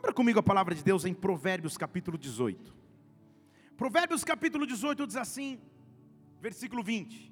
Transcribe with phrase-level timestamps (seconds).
[0.00, 2.74] Abra comigo a palavra de Deus em Provérbios capítulo 18.
[3.76, 5.60] Provérbios capítulo 18 diz assim,
[6.40, 7.30] versículo 20: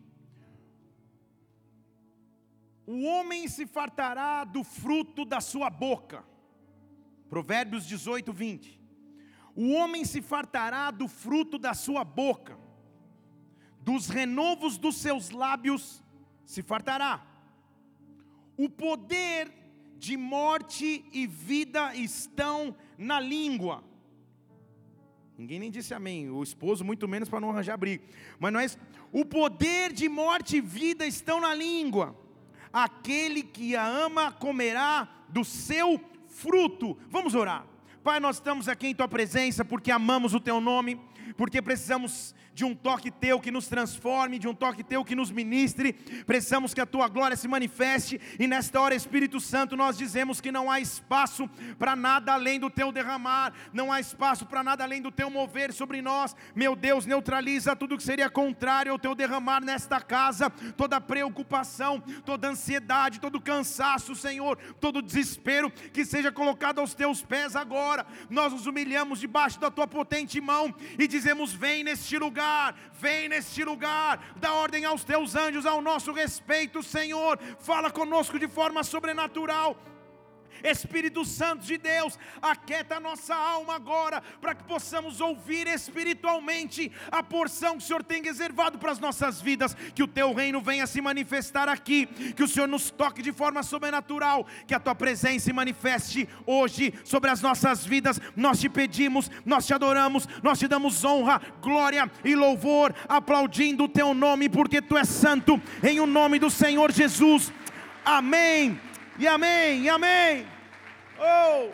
[2.86, 6.22] O homem se fartará do fruto da sua boca.
[7.30, 8.78] Provérbios 18, 20.
[9.56, 12.58] O homem se fartará do fruto da sua boca,
[13.80, 16.04] dos renovos dos seus lábios
[16.44, 17.26] se fartará.
[18.58, 19.50] O poder
[19.98, 23.82] de morte e vida estão na língua.
[25.36, 26.30] Ninguém nem disse amém.
[26.30, 28.04] O esposo, muito menos para não arranjar briga.
[28.38, 28.78] Mas isso.
[29.12, 32.16] O poder de morte e vida estão na língua.
[32.72, 36.98] Aquele que a ama comerá do seu fruto.
[37.08, 37.66] Vamos orar.
[38.02, 41.00] Pai, nós estamos aqui em tua presença porque amamos o teu nome,
[41.36, 45.30] porque precisamos de um toque teu que nos transforme, de um toque teu que nos
[45.30, 45.92] ministre.
[46.26, 50.50] Precisamos que a tua glória se manifeste e nesta hora, Espírito Santo, nós dizemos que
[50.50, 51.48] não há espaço
[51.78, 55.72] para nada além do teu derramar, não há espaço para nada além do teu mover
[55.72, 56.34] sobre nós.
[56.52, 62.48] Meu Deus, neutraliza tudo que seria contrário ao teu derramar nesta casa, toda preocupação, toda
[62.48, 68.04] ansiedade, todo cansaço, Senhor, todo desespero que seja colocado aos teus pés agora.
[68.28, 73.28] Nós nos humilhamos debaixo da tua potente mão e dizemos: Vem neste lugar lugar, vem
[73.28, 78.82] neste lugar, dá ordem aos teus anjos ao nosso respeito, Senhor, fala conosco de forma
[78.82, 79.76] sobrenatural
[80.62, 87.22] Espírito Santo de Deus, aquieta a nossa alma agora, para que possamos ouvir espiritualmente a
[87.22, 90.86] porção que o Senhor tem reservado para as nossas vidas, que o teu reino venha
[90.86, 95.46] se manifestar aqui, que o Senhor nos toque de forma sobrenatural, que a tua presença
[95.46, 98.20] se manifeste hoje sobre as nossas vidas.
[98.36, 103.88] Nós te pedimos, nós te adoramos, nós te damos honra, glória e louvor, aplaudindo o
[103.88, 107.52] teu nome, porque tu és santo, em o nome do Senhor Jesus.
[108.04, 108.87] Amém
[109.18, 110.46] e amém, e amém.
[111.18, 111.72] Oh!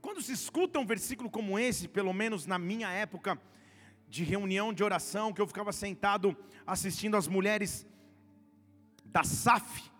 [0.00, 3.38] Quando se escuta um versículo como esse, pelo menos na minha época
[4.08, 6.34] de reunião de oração, que eu ficava sentado
[6.66, 7.86] assistindo as mulheres
[9.04, 9.90] da SAF,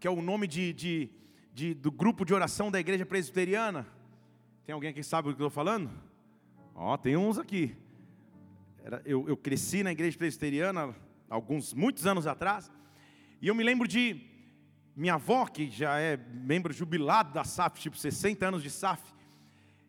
[0.00, 1.10] que é o nome de, de,
[1.52, 3.86] de, do grupo de oração da igreja presbiteriana.
[4.64, 5.90] Tem alguém que sabe o que eu estou falando?
[6.74, 7.76] Ó, oh, tem uns aqui.
[8.82, 10.96] Era, eu, eu cresci na igreja presbiteriana
[11.28, 12.72] alguns, muitos anos atrás,
[13.40, 14.31] e eu me lembro de
[14.94, 19.02] minha avó, que já é membro jubilado da SAF, tipo 60 anos de SAF,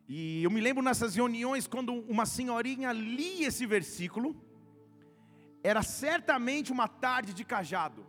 [0.08, 4.36] e eu me lembro nessas reuniões, quando uma senhorinha lia esse versículo,
[5.64, 8.06] era certamente uma tarde de cajado.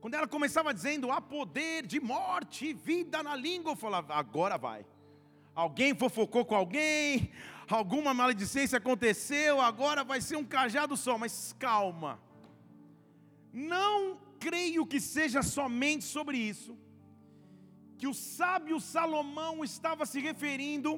[0.00, 4.58] Quando ela começava dizendo, há poder de morte e vida na língua, eu falava, agora
[4.58, 4.84] vai.
[5.54, 7.30] Alguém fofocou com alguém,
[7.68, 12.18] alguma maledicência aconteceu, agora vai ser um cajado só, mas calma.
[13.52, 16.72] Não creio que seja somente sobre isso,
[17.98, 20.90] que o sábio Salomão estava se referindo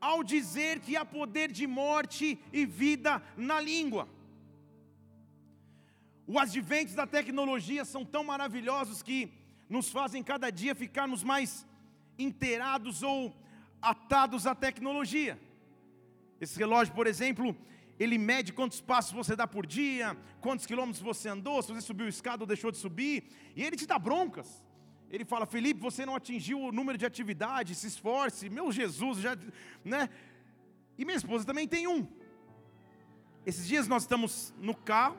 [0.00, 4.08] ao dizer que há poder de morte e vida na língua.
[6.26, 9.18] Os adventos da tecnologia são tão maravilhosos que
[9.68, 11.66] nos fazem cada dia ficarmos mais
[12.18, 13.34] inteirados ou
[13.82, 15.38] atados à tecnologia.
[16.40, 17.54] Esse relógio, por exemplo,
[18.00, 22.08] ele mede quantos passos você dá por dia, quantos quilômetros você andou, se você subiu
[22.08, 23.24] escada ou deixou de subir,
[23.54, 24.64] e ele te dá broncas.
[25.10, 28.48] Ele fala: Felipe, você não atingiu o número de atividade, se esforce.
[28.48, 29.36] Meu Jesus, já,
[29.84, 30.08] né?
[30.96, 32.08] E minha esposa também tem um.
[33.44, 35.18] Esses dias nós estamos no carro,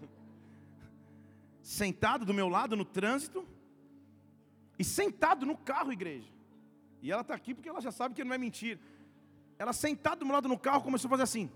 [1.62, 3.46] sentado do meu lado no trânsito,
[4.78, 6.32] e sentado no carro, igreja.
[7.02, 8.80] E ela está aqui porque ela já sabe que não é mentira.
[9.60, 11.50] Ela sentada do meu lado no carro começou a fazer assim.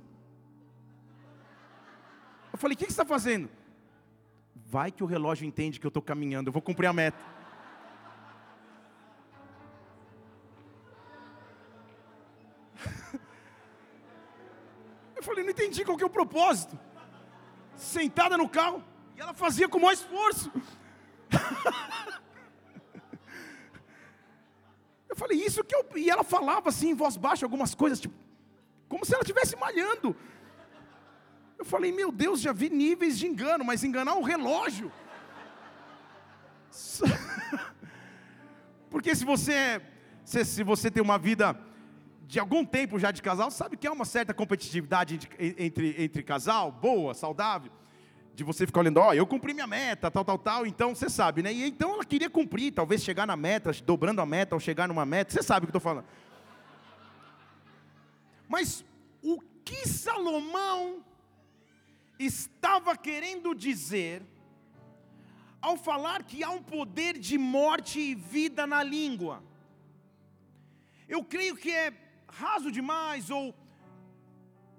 [2.52, 3.48] Eu falei: O que, você está fazendo?
[4.54, 7.24] Vai que o relógio entende que eu estou caminhando, eu vou cumprir a meta.
[15.16, 16.78] Eu falei: Não entendi qual que é o propósito.
[17.74, 18.84] Sentada no carro,
[19.16, 20.52] e ela fazia com o maior esforço.
[25.14, 25.86] Eu falei, isso que eu.
[25.94, 28.16] E ela falava assim em voz baixa algumas coisas, tipo,
[28.88, 30.16] como se ela estivesse malhando.
[31.56, 34.90] Eu falei, meu Deus, já vi níveis de engano, mas enganar um relógio.
[38.90, 39.80] Porque se você,
[40.24, 41.56] se, se você tem uma vida
[42.22, 46.24] de algum tempo já de casal, sabe que há uma certa competitividade entre, entre, entre
[46.24, 47.70] casal, boa, saudável
[48.34, 51.08] de você ficar olhando, ó, oh, eu cumpri minha meta, tal, tal, tal, então você
[51.08, 51.52] sabe, né?
[51.52, 55.06] E então ela queria cumprir, talvez chegar na meta, dobrando a meta, ou chegar numa
[55.06, 56.06] meta, você sabe o que eu estou falando.
[58.48, 58.84] Mas
[59.22, 61.04] o que Salomão
[62.18, 64.22] estava querendo dizer
[65.60, 69.42] ao falar que há um poder de morte e vida na língua?
[71.08, 71.92] eu creio que é
[72.28, 73.54] raso demais ou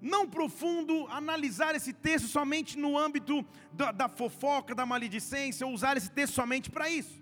[0.06, 3.44] não profundo analisar esse texto somente no âmbito
[3.74, 7.20] da, da fofoca, da maledicência, ou usar esse texto somente para isso.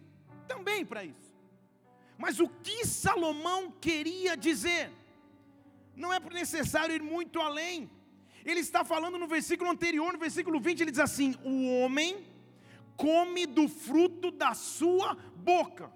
[0.50, 1.34] Também para isso.
[2.18, 4.92] Mas o que Salomão queria dizer?
[5.96, 7.90] Não é necessário ir muito além.
[8.44, 12.28] Ele está falando no versículo anterior, no versículo 20, ele diz assim: O homem
[12.98, 15.90] come do fruto da sua boca,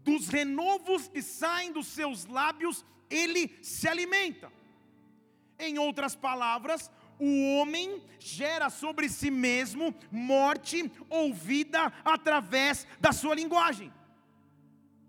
[0.00, 4.58] dos renovos que saem dos seus lábios, ele se alimenta.
[5.58, 13.34] Em outras palavras, o homem gera sobre si mesmo morte ou vida através da sua
[13.34, 13.92] linguagem.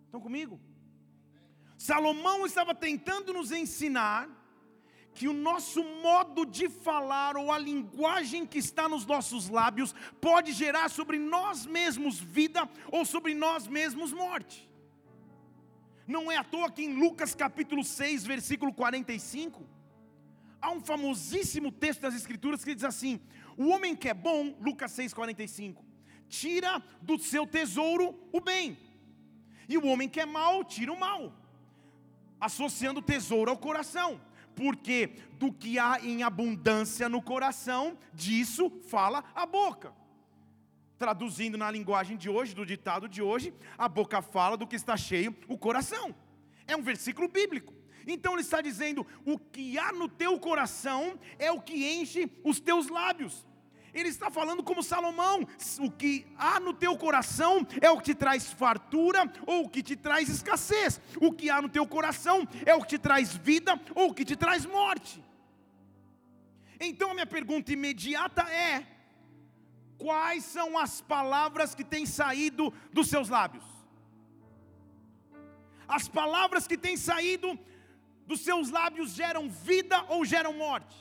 [0.05, 0.59] Estão comigo?
[1.77, 4.27] Salomão estava tentando nos ensinar
[5.13, 10.51] que o nosso modo de falar ou a linguagem que está nos nossos lábios pode
[10.51, 14.67] gerar sobre nós mesmos vida ou sobre nós mesmos morte.
[16.07, 19.63] Não é à toa que em Lucas capítulo 6, versículo 45,
[20.61, 23.19] há um famosíssimo texto das Escrituras que diz assim:
[23.57, 25.83] O homem que é bom, Lucas 6, 45,
[26.27, 28.77] tira do seu tesouro o bem
[29.69, 31.31] e o homem que é mau, tira o mal,
[32.41, 34.19] associando tesouro ao coração,
[34.55, 39.93] porque do que há em abundância no coração, disso fala a boca.
[40.97, 44.97] Traduzindo na linguagem de hoje, do ditado de hoje, a boca fala do que está
[44.97, 46.15] cheio o coração.
[46.67, 47.78] É um versículo bíblico.
[48.11, 52.59] Então ele está dizendo: o que há no teu coração é o que enche os
[52.59, 53.45] teus lábios.
[53.93, 55.47] Ele está falando como Salomão:
[55.79, 59.83] o que há no teu coração é o que te traz fartura ou o que
[59.83, 60.99] te traz escassez.
[61.21, 64.25] O que há no teu coração é o que te traz vida ou o que
[64.25, 65.23] te traz morte.
[66.79, 68.85] Então a minha pergunta imediata é:
[69.97, 73.65] quais são as palavras que têm saído dos seus lábios?
[75.87, 77.57] As palavras que têm saído
[78.29, 80.95] dos seus lábios geram vida ou geram morte?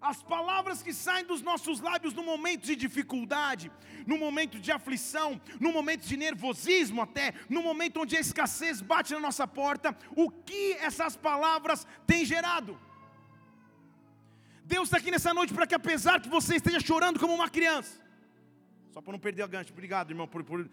[0.00, 3.72] As palavras que saem dos nossos lábios no momento de dificuldade,
[4.06, 9.12] no momento de aflição, no momento de nervosismo até, no momento onde a escassez bate
[9.14, 12.78] na nossa porta, o que essas palavras têm gerado?
[14.64, 18.00] Deus está aqui nessa noite para que, apesar que você esteja chorando como uma criança,
[18.92, 20.70] só para não perder a gancho, obrigado, irmão, por, por...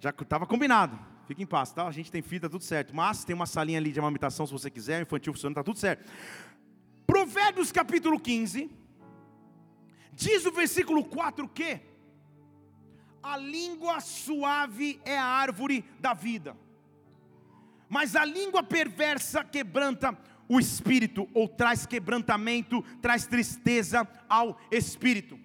[0.00, 0.98] já estava combinado.
[1.26, 1.86] Fique em paz, tá?
[1.86, 2.94] A gente tem fita, tudo certo.
[2.94, 6.10] Mas tem uma salinha ali de amamentação, se você quiser, infantil funcionando, tá tudo certo.
[7.06, 8.70] Provérbios capítulo 15,
[10.12, 11.80] diz o versículo 4 que
[13.22, 16.56] a língua suave é a árvore da vida,
[17.88, 20.16] mas a língua perversa quebranta
[20.48, 25.38] o espírito, ou traz quebrantamento, traz tristeza ao espírito.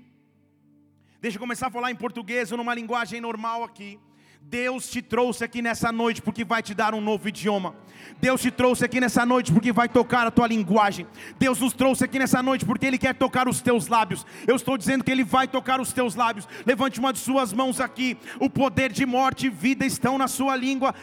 [1.19, 3.99] Deixa eu começar a falar em português ou numa linguagem normal aqui.
[4.43, 7.75] Deus te trouxe aqui nessa noite porque vai te dar um novo idioma.
[8.19, 11.05] Deus te trouxe aqui nessa noite porque vai tocar a tua linguagem.
[11.37, 14.25] Deus nos trouxe aqui nessa noite porque Ele quer tocar os teus lábios.
[14.47, 16.47] Eu estou dizendo que Ele vai tocar os teus lábios.
[16.65, 18.17] Levante uma de suas mãos aqui.
[18.39, 20.93] O poder de morte e vida estão na sua língua.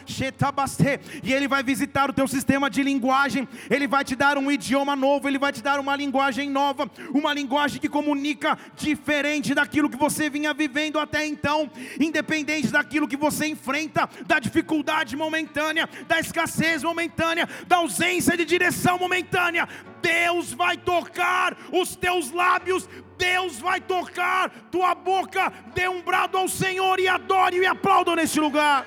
[1.23, 3.49] E Ele vai visitar o teu sistema de linguagem.
[3.70, 5.29] Ele vai te dar um idioma novo.
[5.29, 6.90] Ele vai te dar uma linguagem nova.
[7.14, 11.70] Uma linguagem que comunica diferente daquilo que você vinha vivendo até então.
[12.00, 18.44] Independente daquilo que você você enfrenta, da dificuldade momentânea, da escassez momentânea, da ausência de
[18.44, 19.68] direção momentânea,
[20.00, 26.49] Deus vai tocar os teus lábios, Deus vai tocar tua boca, dê um brado ao
[26.49, 28.87] Senhor e adore e aplauda neste lugar.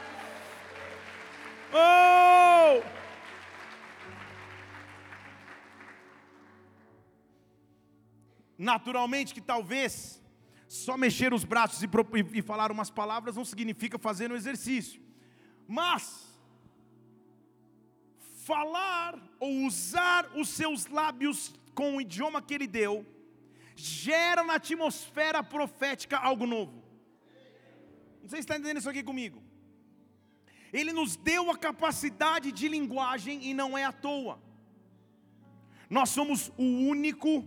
[1.73, 2.81] Oh!
[8.57, 10.20] Naturalmente que talvez
[10.71, 11.89] só mexer os braços e,
[12.33, 15.01] e falar umas palavras não significa fazer um exercício.
[15.67, 16.33] Mas,
[18.45, 23.05] falar ou usar os seus lábios com o idioma que ele deu,
[23.75, 26.81] gera na atmosfera profética algo novo.
[28.21, 29.43] Não sei se está entendendo isso aqui comigo.
[30.71, 34.41] Ele nos deu a capacidade de linguagem e não é à toa.
[35.89, 37.45] Nós somos o único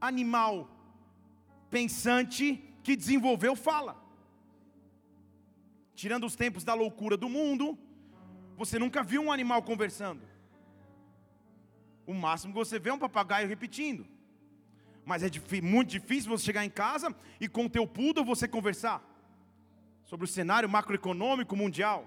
[0.00, 0.71] animal
[1.72, 3.96] pensante que desenvolveu fala.
[5.94, 7.78] Tirando os tempos da loucura do mundo,
[8.56, 10.22] você nunca viu um animal conversando.
[12.06, 14.06] O máximo que você vê é um papagaio repetindo.
[15.04, 15.30] Mas é
[15.62, 19.02] muito difícil você chegar em casa e com o teu poodle você conversar
[20.04, 22.06] sobre o cenário macroeconômico mundial,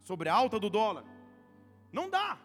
[0.00, 1.04] sobre a alta do dólar.
[1.92, 2.38] Não dá.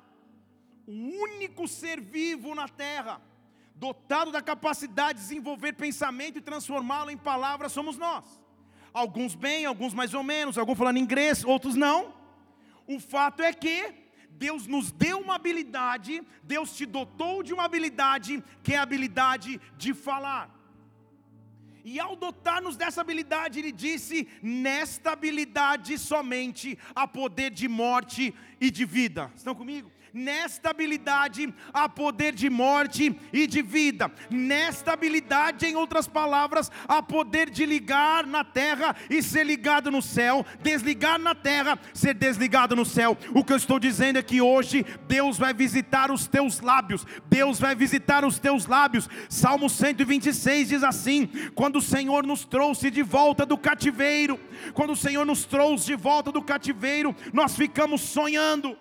[0.85, 3.21] O único ser vivo na terra
[3.79, 8.25] dotado da capacidade de desenvolver pensamento e transformá-lo em palavras, somos nós.
[8.93, 12.13] Alguns bem, alguns mais ou menos, alguns falando inglês, outros não.
[12.87, 13.93] O fato é que
[14.31, 19.59] Deus nos deu uma habilidade, Deus te dotou de uma habilidade, que é a habilidade
[19.77, 20.55] de falar.
[21.83, 28.69] E ao dotar-nos dessa habilidade, ele disse: nesta habilidade somente há poder de morte e
[28.69, 29.31] de vida.
[29.35, 29.89] Estão comigo?
[30.13, 34.11] Nesta habilidade há poder de morte e de vida.
[34.29, 40.01] Nesta habilidade, em outras palavras, há poder de ligar na terra e ser ligado no
[40.01, 43.17] céu, desligar na terra, ser desligado no céu.
[43.33, 47.05] O que eu estou dizendo é que hoje Deus vai visitar os teus lábios.
[47.29, 49.09] Deus vai visitar os teus lábios.
[49.29, 54.39] Salmo 126 diz assim: quando o Senhor nos trouxe de volta do cativeiro,
[54.73, 58.77] quando o Senhor nos trouxe de volta do cativeiro, nós ficamos sonhando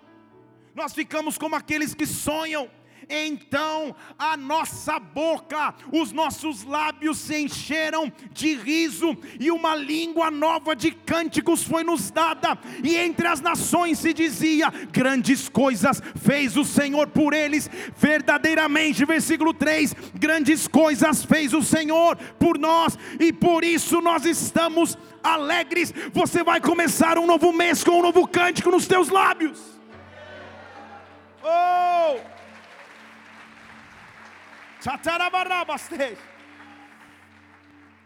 [0.77, 2.69] nós ficamos como aqueles que sonham.
[3.09, 10.75] Então a nossa boca, os nossos lábios se encheram de riso, e uma língua nova
[10.75, 16.65] de cânticos foi nos dada, e entre as nações se dizia: grandes coisas fez o
[16.65, 23.63] Senhor por eles, verdadeiramente, versículo 3: grandes coisas fez o Senhor por nós, e por
[23.63, 25.93] isso nós estamos alegres.
[26.11, 29.76] Você vai começar um novo mês com um novo cântico nos teus lábios.
[31.49, 32.19] Oh!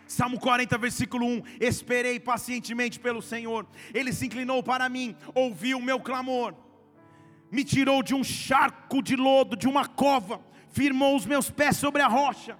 [0.05, 5.81] Salmo 40, versículo 1: Esperei pacientemente pelo Senhor, Ele se inclinou para mim, ouviu o
[5.81, 6.53] meu clamor,
[7.49, 12.01] me tirou de um charco de lodo, de uma cova, firmou os meus pés sobre
[12.01, 12.57] a rocha.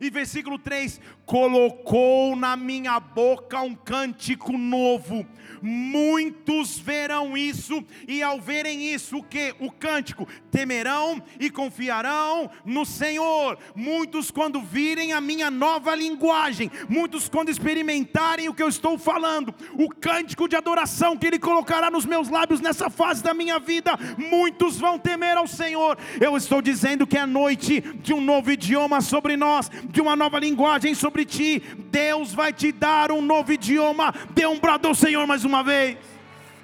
[0.00, 5.26] E versículo 3: colocou na minha boca um cântico novo.
[5.60, 9.54] Muitos verão isso, e ao verem isso, o que?
[9.58, 13.58] O cântico, temerão e confiarão no Senhor.
[13.74, 19.54] Muitos, quando virem a minha nova linguagem, muitos, quando experimentarem o que eu estou falando,
[19.74, 23.98] o cântico de adoração que Ele colocará nos meus lábios nessa fase da minha vida,
[24.16, 25.98] muitos vão temer ao Senhor.
[26.20, 30.38] Eu estou dizendo que é noite de um novo idioma sobre nós, de uma nova
[30.38, 31.60] linguagem sobre sobre ti,
[31.90, 34.12] Deus vai te dar um novo idioma.
[34.32, 35.98] Dê um brado ao Senhor mais uma vez.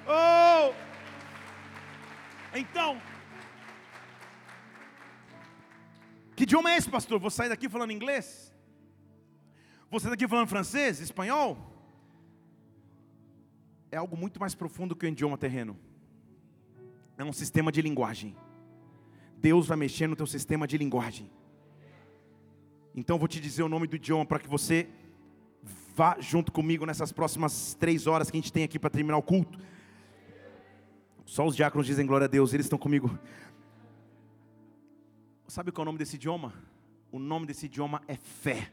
[0.07, 0.73] Oh!
[2.53, 3.01] Então,
[6.35, 7.19] que idioma é esse, pastor?
[7.19, 8.53] Vou sair daqui falando inglês?
[9.89, 11.57] Vou sair daqui falando francês, espanhol?
[13.91, 15.77] É algo muito mais profundo que o idioma terreno.
[17.17, 18.35] É um sistema de linguagem.
[19.37, 21.29] Deus vai mexer no teu sistema de linguagem.
[22.95, 24.87] Então vou te dizer o nome do idioma para que você
[25.93, 29.21] vá junto comigo nessas próximas três horas que a gente tem aqui para terminar o
[29.21, 29.59] culto.
[31.25, 33.19] Só os diáconos dizem glória a Deus, eles estão comigo.
[35.45, 36.53] Sabe qual é o nome desse idioma?
[37.11, 38.71] O nome desse idioma é fé.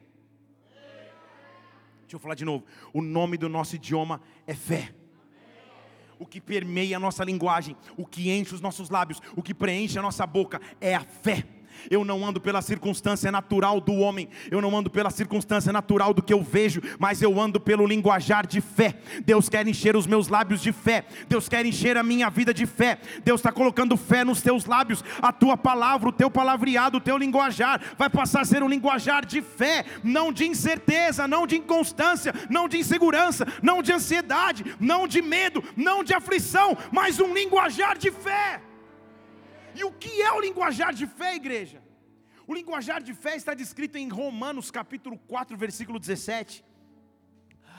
[2.03, 2.65] Deixa eu falar de novo.
[2.93, 4.95] O nome do nosso idioma é fé.
[6.19, 9.99] O que permeia a nossa linguagem, o que enche os nossos lábios, o que preenche
[9.99, 11.45] a nossa boca é a fé.
[11.91, 16.23] Eu não ando pela circunstância natural do homem, eu não ando pela circunstância natural do
[16.23, 18.97] que eu vejo, mas eu ando pelo linguajar de fé.
[19.25, 22.67] Deus quer encher os meus lábios de fé, Deus quer encher a minha vida de
[22.67, 22.99] fé.
[23.25, 27.17] Deus está colocando fé nos teus lábios, a tua palavra, o teu palavreado, o teu
[27.17, 32.35] linguajar vai passar a ser um linguajar de fé, não de incerteza, não de inconstância,
[32.49, 37.97] não de insegurança, não de ansiedade, não de medo, não de aflição, mas um linguajar
[37.97, 38.61] de fé.
[39.75, 41.83] E o que é o linguajar de fé, igreja?
[42.47, 46.65] O linguajar de fé está descrito em Romanos capítulo 4, versículo 17.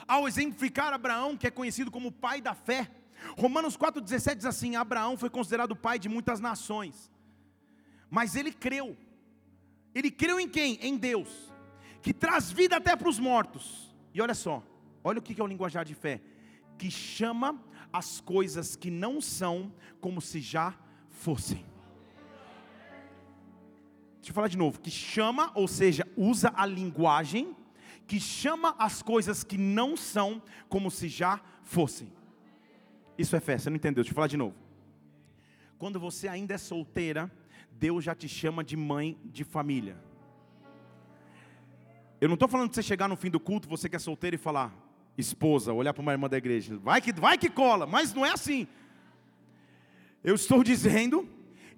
[0.08, 2.90] Ao exemplificar Abraão, que é conhecido como pai da fé,
[3.38, 7.12] Romanos 4,17 diz assim: Abraão foi considerado pai de muitas nações,
[8.10, 8.98] mas ele creu.
[9.94, 10.80] Ele creu em quem?
[10.82, 11.54] Em Deus,
[12.02, 13.96] que traz vida até para os mortos.
[14.14, 14.64] E olha só,
[15.04, 16.22] olha o que é o linguajar de fé:
[16.78, 19.72] que chama as coisas que não são
[20.02, 20.74] como se já
[21.10, 21.73] fossem.
[24.24, 27.54] Deixa eu falar de novo, que chama, ou seja, usa a linguagem
[28.08, 32.10] que chama as coisas que não são como se já fossem.
[33.18, 34.02] Isso é fé, você não entendeu?
[34.02, 34.56] Deixa eu falar de novo.
[35.78, 37.30] Quando você ainda é solteira,
[37.74, 40.02] Deus já te chama de mãe de família.
[42.22, 44.38] Eu não estou falando de você chegar no fim do culto, você que é solteira
[44.38, 44.74] e falar,
[45.18, 48.32] esposa, olhar para uma irmã da igreja, vai que, vai que cola, mas não é
[48.32, 48.70] assim.
[50.24, 51.28] Eu estou dizendo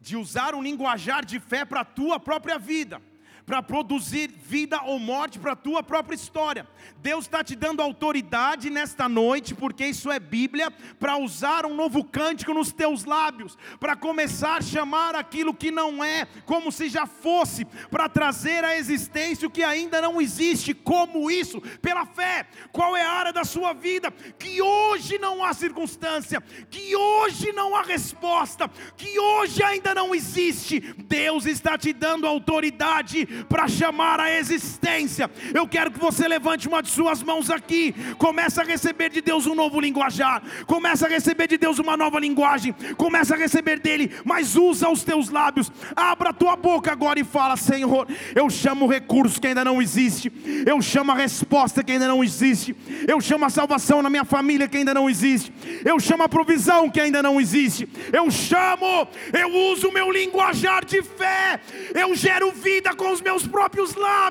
[0.06, 3.02] de usar um linguajar de fé para a tua própria vida,
[3.44, 6.68] para produzir vida ou morte para a tua própria história.
[6.98, 12.04] Deus está te dando autoridade nesta noite, porque isso é Bíblia, para usar um novo
[12.04, 17.08] cântico nos teus lábios, para começar a chamar aquilo que não é, como se já
[17.08, 20.76] fosse, para trazer à existência o que ainda não existe.
[20.76, 21.60] Como isso?
[21.82, 22.46] Pela fé.
[22.72, 27.76] Qual é a área da sua vida que hoje não há circunstância, que hoje não
[27.76, 30.80] há resposta, que hoje ainda não existe?
[30.98, 35.30] Deus está te dando autoridade para chamar a existência.
[35.54, 39.46] Eu quero que você levante uma de suas mãos aqui, comece a receber de Deus
[39.46, 44.12] um novo linguajar, comece a receber de Deus uma nova linguagem, comece a receber dele,
[44.24, 48.86] mas usa os teus lábios, abra a tua boca agora e fala: Senhor, eu chamo
[48.86, 50.32] o recurso que ainda não existe,
[50.66, 52.76] eu chamo a resposta que ainda não existe,
[53.08, 56.90] eu chamo a salvação na minha família que ainda não existe, eu chamo a provisão
[56.90, 61.60] que ainda não existe, eu chamo, eu uso o meu linguajar de fé,
[61.94, 64.25] eu gero vida com os meus próprios lábios.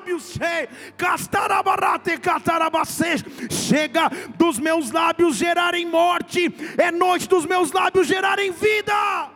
[3.49, 9.31] Chega dos meus lábios gerarem morte, é noite dos meus lábios gerarem vida.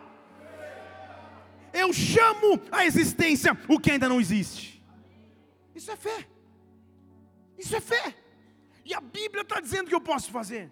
[1.72, 4.82] Eu chamo a existência o que ainda não existe.
[5.74, 6.26] Isso é fé.
[7.58, 8.14] Isso é fé.
[8.84, 10.70] E a Bíblia está dizendo que eu posso fazer.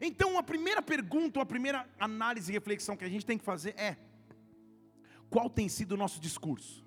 [0.00, 3.74] Então a primeira pergunta, a primeira análise e reflexão que a gente tem que fazer
[3.76, 3.96] é:
[5.28, 6.84] qual tem sido o nosso discurso?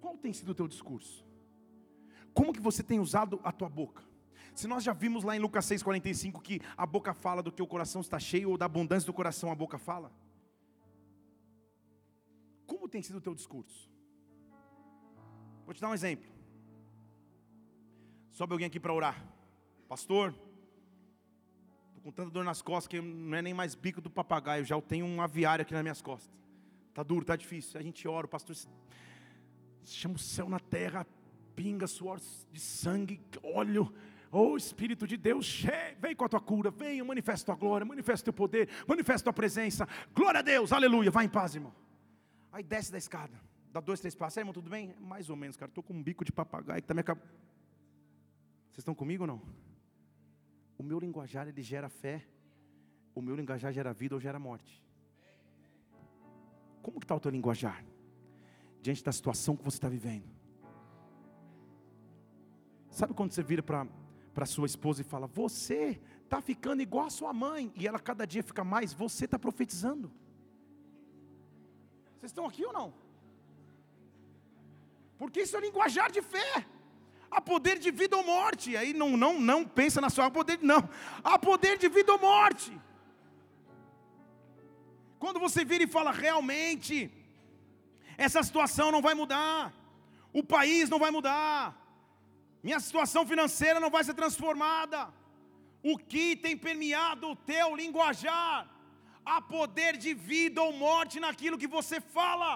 [0.00, 1.24] Qual tem sido o teu discurso?
[2.32, 4.02] Como que você tem usado a tua boca?
[4.54, 7.66] Se nós já vimos lá em Lucas 6,45 que a boca fala do que o
[7.66, 10.12] coração está cheio, ou da abundância do coração a boca fala.
[12.66, 13.88] Como tem sido o teu discurso?
[15.64, 16.28] Vou te dar um exemplo.
[18.32, 19.24] Sobe alguém aqui para orar.
[19.88, 20.34] Pastor,
[21.88, 24.80] estou com tanta dor nas costas que não é nem mais bico do papagaio, já
[24.80, 26.32] tenho um aviário aqui nas minhas costas.
[26.88, 27.78] Está duro, está difícil.
[27.78, 28.56] A gente ora, o pastor
[29.96, 31.06] chama o céu na terra,
[31.54, 32.20] pinga suor
[32.52, 33.92] de sangue, óleo.
[34.30, 35.64] Oh Espírito de Deus,
[35.98, 39.22] vem com a tua cura, venha, manifesta a tua glória, manifesta o teu poder, manifesta
[39.22, 39.88] a tua presença.
[40.14, 41.10] Glória a Deus, aleluia.
[41.10, 41.74] Vai em paz, irmão.
[42.52, 43.40] Aí desce da escada,
[43.72, 44.36] dá dois, três passos.
[44.36, 44.94] Aí, irmão, tudo bem?
[45.00, 45.70] Mais ou menos, cara.
[45.70, 47.26] Estou com um bico de papagaio que está me acabando.
[48.70, 49.42] Vocês estão comigo ou não?
[50.76, 52.24] O meu linguajar ele gera fé,
[53.14, 54.82] o meu linguajar gera vida ou gera morte.
[56.82, 57.84] Como que está o teu linguajar?
[58.80, 60.28] Diante da situação que você está vivendo.
[62.90, 67.32] Sabe quando você vira para sua esposa e fala: Você está ficando igual a sua
[67.32, 70.10] mãe, e ela cada dia fica mais, você está profetizando.
[72.18, 72.92] Vocês estão aqui ou não?
[75.16, 76.66] Porque isso é linguajar de fé.
[77.30, 78.76] Há poder de vida ou morte.
[78.76, 80.88] Aí não, não, não pensa na sua poder, não.
[81.22, 82.72] Há poder de vida ou morte.
[85.18, 87.10] Quando você vira e fala realmente,
[88.26, 89.72] essa situação não vai mudar,
[90.40, 91.60] o país não vai mudar,
[92.62, 95.00] minha situação financeira não vai ser transformada.
[95.90, 98.68] O que tem permeado o teu linguajar?
[99.24, 102.50] Há poder de vida ou morte naquilo que você fala.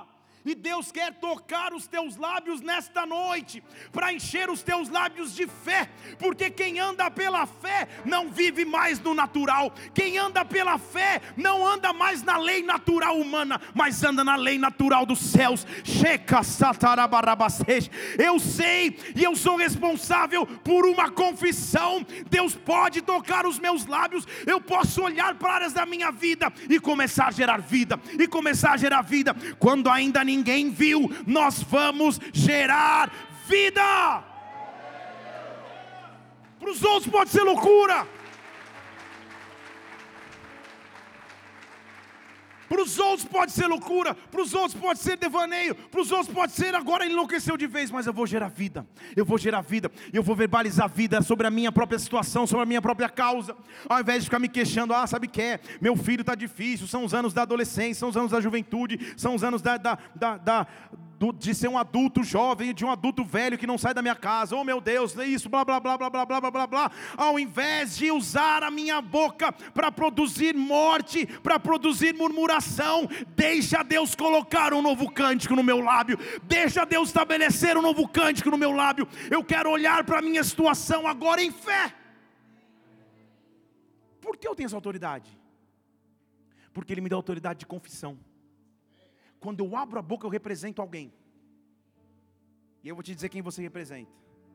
[0.44, 5.46] E Deus quer tocar os teus lábios nesta noite, para encher os teus lábios de
[5.46, 11.20] fé, porque quem anda pela fé não vive mais no natural, quem anda pela fé
[11.36, 15.64] não anda mais na lei natural humana, mas anda na lei natural dos céus.
[18.18, 22.04] Eu sei e eu sou responsável por uma confissão.
[22.28, 26.80] Deus pode tocar os meus lábios, eu posso olhar para áreas da minha vida e
[26.80, 30.31] começar a gerar vida, e começar a gerar vida, quando ainda ninguém
[30.70, 33.10] viu, nós vamos gerar
[33.46, 34.22] vida.
[36.58, 38.06] Para os outros pode ser loucura.
[42.72, 46.32] Para os outros pode ser loucura, para os outros pode ser devaneio, para os outros
[46.34, 49.92] pode ser agora enlouqueceu de vez, mas eu vou gerar vida, eu vou gerar vida,
[50.10, 53.54] eu vou verbalizar vida sobre a minha própria situação, sobre a minha própria causa,
[53.86, 55.60] ao invés de ficar me queixando, ah, sabe que é?
[55.82, 59.34] Meu filho está difícil, são os anos da adolescência, são os anos da juventude, são
[59.34, 60.66] os anos da, da, da, da
[61.30, 64.56] de ser um adulto jovem, de um adulto velho que não sai da minha casa,
[64.56, 67.38] oh meu Deus, é isso, blá blá blá blá blá blá blá blá blá, ao
[67.38, 73.06] invés de usar a minha boca para produzir morte, para produzir murmuração,
[73.36, 78.50] deixa Deus colocar um novo cântico no meu lábio, deixa Deus estabelecer um novo cântico
[78.50, 79.06] no meu lábio.
[79.30, 81.94] Eu quero olhar para a minha situação agora em fé.
[84.20, 85.30] Por que eu tenho essa autoridade?
[86.72, 88.18] Porque Ele me dá autoridade de confissão.
[89.42, 91.12] Quando eu abro a boca, eu represento alguém.
[92.82, 94.12] E eu vou te dizer quem você representa.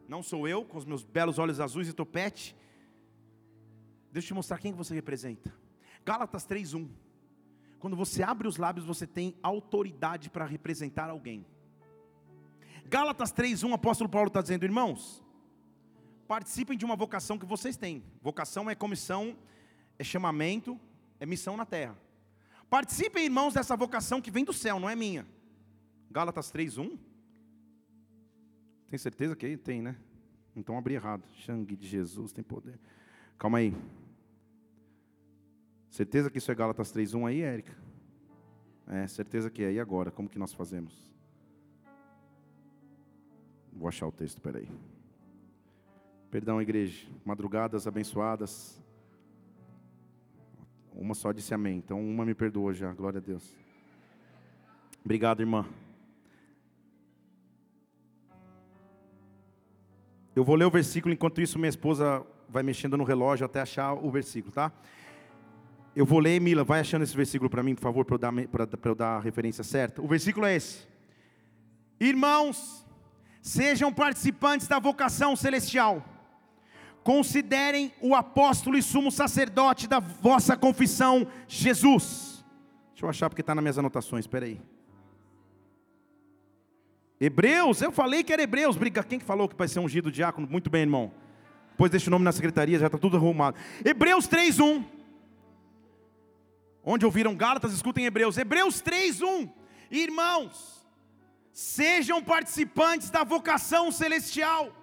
[0.08, 2.56] Não sou eu, com os meus belos olhos azuis e topete.
[4.10, 5.54] Deixa eu te mostrar quem você representa.
[6.06, 6.90] Gálatas 3:1.
[7.80, 11.46] Quando você abre os lábios, você tem autoridade para representar alguém.
[12.86, 15.22] Gálatas 3:1, o apóstolo Paulo está dizendo, irmãos,
[16.30, 18.02] participem de uma vocação que vocês têm.
[18.22, 19.38] Vocação é comissão,
[20.00, 20.80] é chamamento,
[21.20, 22.07] é missão na terra.
[22.70, 25.26] Participem, irmãos, dessa vocação que vem do céu, não é minha.
[26.12, 26.98] Gálatas 3:1.
[28.88, 29.98] Tem certeza que tem, né?
[30.56, 31.24] Então abri errado.
[31.46, 32.80] Sangue de Jesus tem poder.
[33.38, 33.76] Calma aí.
[35.90, 37.76] Certeza que isso é Gálatas 3:1 aí, Érica?
[38.88, 39.74] É, certeza que é.
[39.74, 41.12] E agora, como que nós fazemos?
[43.72, 44.68] Vou achar o texto, peraí.
[46.32, 47.08] Perdão, igreja.
[47.24, 48.82] Madrugadas abençoadas.
[51.00, 51.78] Uma só disse amém.
[51.78, 52.92] Então uma me perdoou já.
[52.92, 53.56] Glória a Deus.
[55.06, 55.66] Obrigado, irmã.
[60.36, 63.94] Eu vou ler o versículo, enquanto isso minha esposa vai mexendo no relógio até achar
[63.94, 64.72] o versículo, tá?
[65.96, 68.34] Eu vou ler, Mila, vai achando esse versículo para mim, por favor, para eu, dar,
[68.86, 70.02] eu dar a referência certa.
[70.02, 70.88] O versículo é esse:
[72.00, 72.86] Irmãos,
[73.42, 76.04] sejam participantes da vocação celestial,
[77.08, 82.44] considerem o apóstolo e sumo sacerdote da vossa confissão, Jesus.
[82.92, 84.60] Deixa eu achar porque está nas minhas anotações, espera aí.
[87.18, 88.76] Hebreus, eu falei que era Hebreus.
[88.76, 90.50] Briga, quem que falou que vai ser ungido diácono?
[90.52, 91.14] Muito bem, irmão.
[91.72, 93.58] Depois deixa o nome na secretaria, já está tudo arrumado.
[93.86, 94.84] Hebreus 3:1.
[96.84, 98.38] Onde ouviram Gálatas, escutem Hebreus.
[98.38, 99.50] Hebreus 3:1.
[99.90, 100.86] Irmãos,
[101.54, 104.74] sejam participantes da vocação celestial.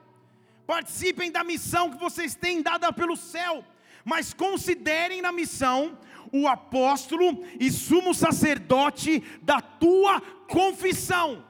[0.66, 3.64] Participem da missão que vocês têm dada pelo céu,
[4.04, 5.98] mas considerem na missão
[6.32, 11.44] o apóstolo e sumo sacerdote da tua confissão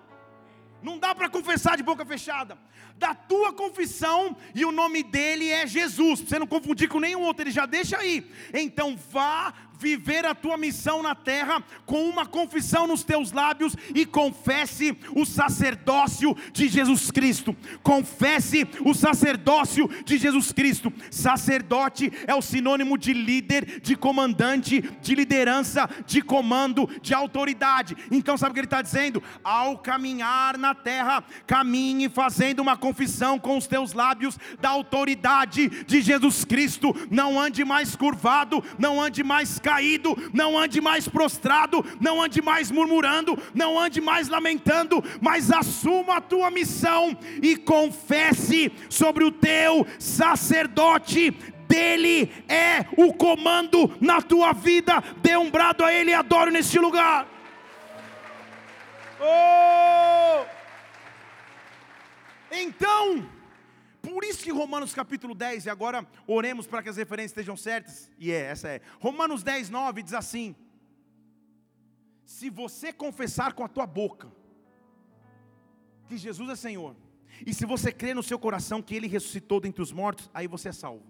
[0.85, 2.59] não dá para confessar de boca fechada.
[2.96, 6.20] Da tua confissão e o nome dele é Jesus.
[6.20, 8.31] Você não confundir com nenhum outro, ele já deixa aí.
[8.53, 14.06] Então vá viver a tua missão na terra com uma confissão nos teus lábios e
[14.06, 17.56] confesse o sacerdócio de Jesus Cristo.
[17.82, 20.92] Confesse o sacerdócio de Jesus Cristo.
[21.10, 27.96] Sacerdote é o sinônimo de líder, de comandante, de liderança, de comando, de autoridade.
[28.10, 29.22] Então, sabe o que ele está dizendo?
[29.42, 36.00] Ao caminhar na terra, caminhe fazendo uma confissão com os teus lábios da autoridade de
[36.00, 36.94] Jesus Cristo.
[37.10, 42.70] Não ande mais curvado, não ande mais caído, não ande mais prostrado, não ande mais
[42.70, 49.87] murmurando, não ande mais lamentando, mas assuma a tua missão e confesse sobre o teu
[49.98, 51.31] sacerdote
[51.66, 55.03] dele é o comando na tua vida.
[55.22, 57.27] Dê um brado a ele e adoro neste lugar.
[59.18, 60.44] Oh!
[62.53, 63.27] Então,
[64.04, 68.10] por isso que Romanos capítulo 10, e agora oremos para que as referências estejam certas,
[68.18, 68.80] e é, essa é.
[69.00, 70.54] Romanos 10, 9 diz assim:
[72.24, 74.30] Se você confessar com a tua boca
[76.08, 76.94] que Jesus é Senhor,
[77.46, 80.68] e se você crer no seu coração que Ele ressuscitou dentre os mortos, aí você
[80.68, 81.06] é salvo.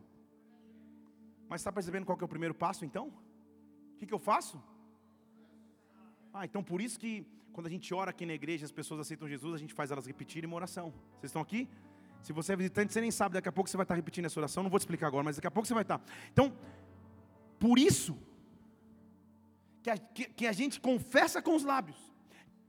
[1.48, 3.08] Mas está percebendo qual é o primeiro passo então?
[3.94, 4.62] O que, que eu faço?
[6.32, 9.28] Ah, então por isso que quando a gente ora aqui na igreja, as pessoas aceitam
[9.28, 10.92] Jesus, a gente faz elas repetirem uma oração.
[11.12, 11.68] Vocês estão aqui?
[12.24, 14.40] Se você é visitante, você nem sabe, daqui a pouco você vai estar repetindo essa
[14.40, 16.02] oração, não vou te explicar agora, mas daqui a pouco você vai estar.
[16.32, 16.56] Então,
[17.58, 18.18] por isso,
[19.82, 21.98] que a, que, que a gente confessa com os lábios,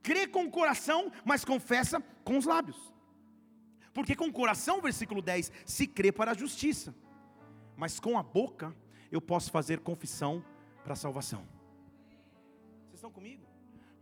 [0.03, 2.93] crê com o coração, mas confessa com os lábios.
[3.93, 6.93] Porque com o coração, versículo 10, se crê para a justiça,
[7.77, 8.75] mas com a boca
[9.09, 10.43] eu posso fazer confissão
[10.83, 11.47] para a salvação.
[12.87, 13.54] Vocês estão comigo?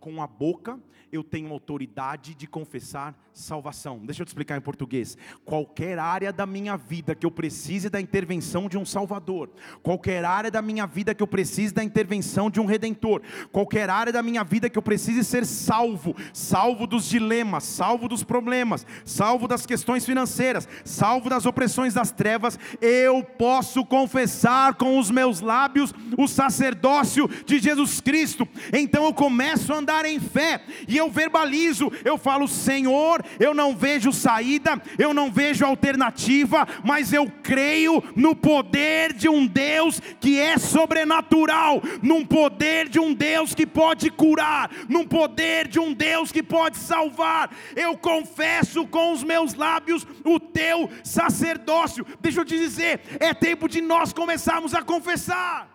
[0.04, 0.78] Com a boca
[1.14, 4.00] eu tenho autoridade de confessar salvação.
[4.04, 5.18] Deixa eu te explicar em português.
[5.46, 9.50] Qualquer área da minha vida que eu precise da intervenção de um Salvador,
[9.82, 14.12] qualquer área da minha vida que eu precise da intervenção de um Redentor, qualquer área
[14.12, 19.48] da minha vida que eu precise ser salvo, salvo dos dilemas, salvo dos problemas, salvo
[19.48, 25.94] das questões financeiras, salvo das opressões das trevas, eu posso confessar com os meus lábios
[26.18, 28.48] o sacerdócio de Jesus Cristo.
[28.72, 33.76] Então eu começo a andar em fé e eu verbalizo, eu falo, Senhor, eu não
[33.76, 40.40] vejo saída, eu não vejo alternativa, mas eu creio no poder de um Deus que
[40.40, 46.32] é sobrenatural, num poder de um Deus que pode curar, num poder de um Deus
[46.32, 47.52] que pode salvar.
[47.76, 52.06] Eu confesso com os meus lábios o teu sacerdócio.
[52.20, 55.73] Deixa eu te dizer, é tempo de nós começarmos a confessar.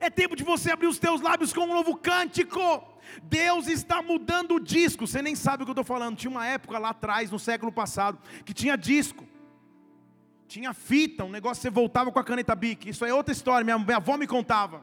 [0.00, 2.60] É tempo de você abrir os teus lábios com um novo cântico.
[3.22, 5.06] Deus está mudando o disco.
[5.06, 6.16] Você nem sabe o que eu estou falando.
[6.16, 9.26] Tinha uma época lá atrás, no século passado, que tinha disco.
[10.46, 12.88] Tinha fita, um negócio que você voltava com a caneta bic.
[12.88, 14.82] Isso é outra história, minha, minha avó me contava.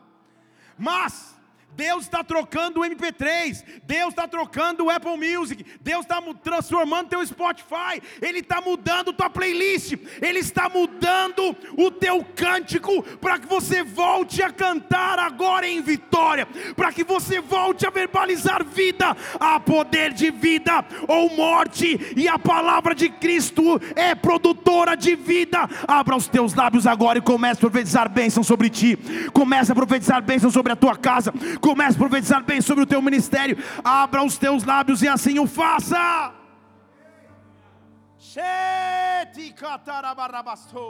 [0.77, 1.34] Mas
[1.75, 7.25] Deus está trocando o MP3, Deus está trocando o Apple Music, Deus está transformando teu
[7.25, 13.83] Spotify, Ele está mudando tua playlist, Ele está mudando o teu cântico para que você
[13.83, 20.13] volte a cantar agora em vitória, para que você volte a verbalizar vida, há poder
[20.13, 25.67] de vida ou morte, e a palavra de Cristo é produtora de vida.
[25.87, 28.97] Abra os teus lábios agora e comece a profetizar bênção sobre ti,
[29.33, 31.33] comece a profetizar bênção sobre a tua casa,
[31.65, 33.57] comece a profetizar bem sobre o teu ministério.
[33.83, 36.33] Abra os teus lábios e assim o faça.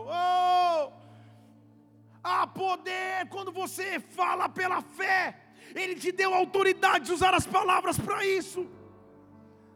[0.07, 0.91] Oh!
[2.21, 5.19] Há poder quando você fala pela fé.
[5.73, 8.67] Ele te deu autoridade de usar as palavras para isso.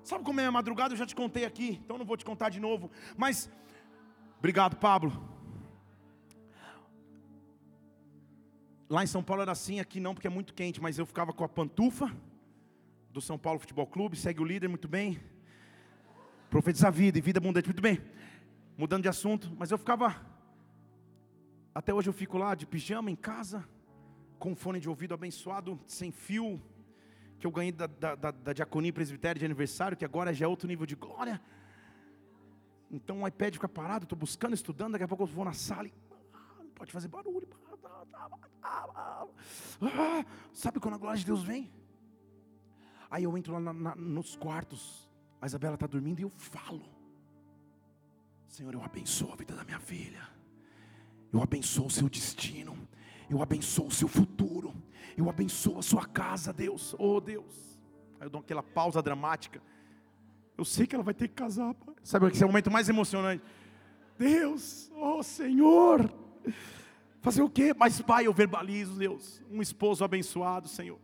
[0.04, 0.94] Sabe como é a madrugada?
[0.94, 2.90] Eu já te contei aqui, então não vou te contar de novo.
[3.16, 3.50] Mas,
[4.40, 5.12] obrigado, Pablo.
[8.90, 11.32] Lá em São Paulo era assim, aqui não, porque é muito quente, mas eu ficava
[11.32, 12.12] com a pantufa
[13.12, 15.20] do São Paulo Futebol Clube, segue o líder, muito bem.
[16.50, 18.02] Profetiza vida e vida abundante, muito bem.
[18.76, 20.20] Mudando de assunto, mas eu ficava.
[21.76, 23.64] Até hoje eu fico lá de pijama em casa,
[24.40, 26.60] com fone de ouvido abençoado, sem fio,
[27.40, 30.48] que eu ganhei da, da, da, da diaconia presbitério de aniversário, que agora já é
[30.48, 31.40] outro nível de glória.
[32.90, 35.88] Então o iPad fica parado, estou buscando, estudando, daqui a pouco eu vou na sala
[35.88, 35.94] e
[36.34, 37.48] ah, não pode fazer barulho.
[37.69, 37.69] Ah,
[40.54, 41.72] sabe quando a glória de Deus vem?
[43.10, 45.10] Aí eu entro lá na, na, nos quartos,
[45.42, 46.84] a Isabela está dormindo e eu falo:
[48.48, 50.28] Senhor, eu abençoo a vida da minha filha,
[51.34, 52.78] eu abençoo o seu destino,
[53.30, 54.74] eu abençoo o seu futuro,
[55.18, 57.80] eu abençoo a sua casa, Deus, oh Deus.
[58.20, 59.62] Aí eu dou aquela pausa dramática.
[60.58, 61.96] Eu sei que ela vai ter que casar, pai.
[62.04, 63.42] Sabe esse é o momento mais emocionante?
[64.18, 66.14] Deus, oh Senhor.
[67.22, 67.74] Fazer o quê?
[67.78, 70.98] Mas, Pai, eu verbalizo, Deus, um esposo abençoado, Senhor.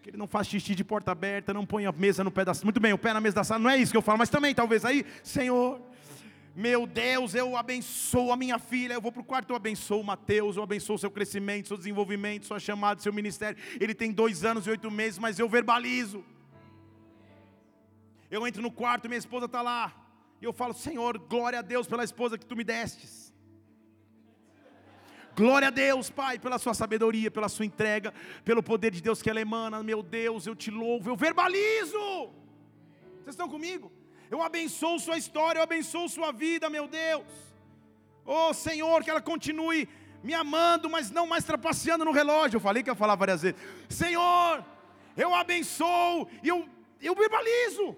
[0.00, 2.54] Que ele não faz xixi de porta aberta, não põe a mesa no pé da
[2.54, 2.64] sala.
[2.66, 4.30] Muito bem, o pé na mesa da sala, não é isso que eu falo, mas
[4.30, 5.80] também, talvez aí, Senhor,
[6.54, 8.94] meu Deus, eu abençoo a minha filha.
[8.94, 12.46] Eu vou para o quarto, eu abençoo o Mateus, eu abençoo seu crescimento, seu desenvolvimento,
[12.46, 13.60] sua chamada, seu ministério.
[13.80, 16.24] Ele tem dois anos e oito meses, mas eu verbalizo.
[18.30, 19.92] Eu entro no quarto, minha esposa está lá.
[20.40, 23.29] E eu falo, Senhor, glória a Deus pela esposa que tu me destes.
[25.34, 28.12] Glória a Deus, Pai, pela sua sabedoria, pela sua entrega,
[28.44, 29.82] pelo poder de Deus que ela emana.
[29.82, 31.98] Meu Deus, eu te louvo, eu verbalizo.
[33.18, 33.90] Vocês estão comigo?
[34.30, 37.24] Eu abençoo sua história, eu abençoo sua vida, meu Deus.
[38.24, 39.88] Oh Senhor, que ela continue
[40.22, 42.56] me amando, mas não mais trapaceando no relógio.
[42.56, 43.60] Eu falei que ia falar várias vezes.
[43.88, 44.64] Senhor,
[45.16, 46.68] eu abençoo e eu,
[47.00, 47.96] eu verbalizo.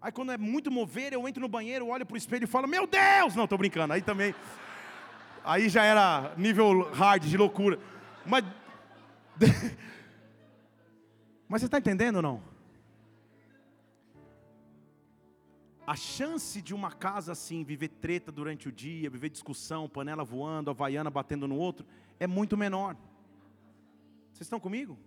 [0.00, 2.68] Aí quando é muito mover, eu entro no banheiro, olho para o espelho e falo,
[2.68, 3.34] meu Deus!
[3.34, 4.34] Não, estou brincando, aí também.
[5.46, 7.78] Aí já era nível hard de loucura.
[8.26, 8.44] Mas.
[11.48, 12.42] Mas você está entendendo ou não?
[15.86, 20.68] A chance de uma casa assim, viver treta durante o dia, viver discussão, panela voando,
[20.68, 21.86] havaiana batendo no outro,
[22.18, 22.96] é muito menor.
[24.32, 24.98] Vocês estão comigo?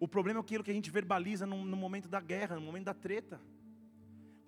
[0.00, 2.86] O problema é aquilo que a gente verbaliza no, no momento da guerra, no momento
[2.86, 3.40] da treta.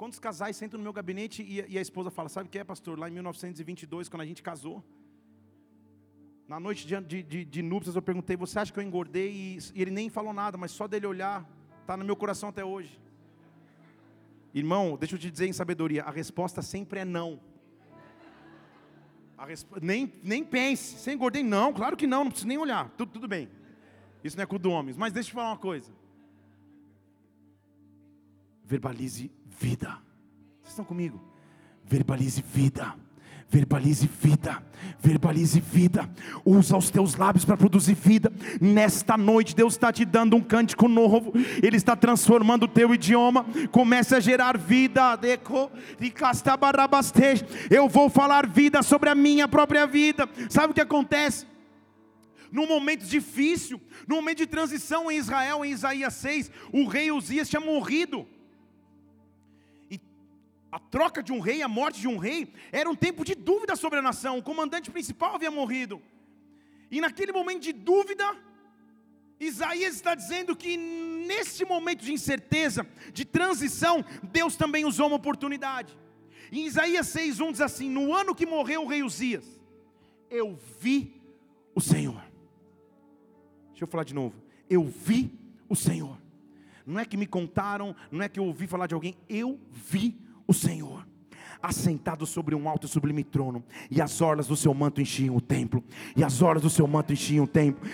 [0.01, 2.99] Quantos casais sentam no meu gabinete e, a esposa fala: Sabe o que é, pastor?
[2.99, 4.83] Lá em 1922, quando a gente casou,
[6.49, 9.31] na noite de, de, de, de núpcias, eu perguntei: Você acha que eu engordei?
[9.31, 11.47] E, e ele nem falou nada, mas só dele olhar,
[11.83, 12.99] está no meu coração até hoje.
[14.55, 17.39] Irmão, deixa eu te dizer em sabedoria: a resposta sempre é não.
[19.37, 19.71] Resp...
[19.83, 21.43] Nem, nem pense, você engordei?
[21.43, 23.51] Não, claro que não, não preciso nem olhar, tudo, tudo bem.
[24.25, 25.93] Isso não é culto do homens, mas deixa eu te falar uma coisa.
[28.71, 29.99] Verbalize vida.
[30.63, 31.21] Vocês estão comigo?
[31.85, 32.95] Verbalize vida.
[33.53, 34.63] Verbalize vida,
[35.01, 36.09] verbalize vida,
[36.45, 38.33] usa os teus lábios para produzir vida.
[38.61, 43.45] Nesta noite, Deus está te dando um cântico novo, Ele está transformando o teu idioma.
[43.73, 45.19] Comece a gerar vida.
[47.69, 50.29] Eu vou falar vida sobre a minha própria vida.
[50.49, 51.45] Sabe o que acontece?
[52.53, 57.49] num momento difícil, num momento de transição em Israel, em Isaías 6, o rei Uzias
[57.49, 58.27] tinha morrido
[60.71, 63.75] a troca de um rei, a morte de um rei, era um tempo de dúvida
[63.75, 64.39] sobre a nação.
[64.39, 66.01] O comandante principal havia morrido.
[66.91, 68.37] E naquele momento de dúvida,
[69.39, 75.97] Isaías está dizendo que nesse momento de incerteza, de transição, Deus também usou uma oportunidade.
[76.53, 79.45] Em Isaías 6:1 diz assim: No ano que morreu o rei Uzias,
[80.29, 81.21] eu vi
[81.75, 82.23] o Senhor.
[83.71, 84.35] Deixa eu falar de novo.
[84.69, 85.33] Eu vi
[85.69, 86.21] o Senhor.
[86.85, 90.19] Não é que me contaram, não é que eu ouvi falar de alguém, eu vi
[90.29, 91.10] o Senhor.
[91.63, 95.41] Assentado sobre um alto e sublime trono, e as orlas do seu manto enchiam o
[95.41, 95.83] templo,
[96.17, 97.89] e as orlas do seu manto enchiam o templo.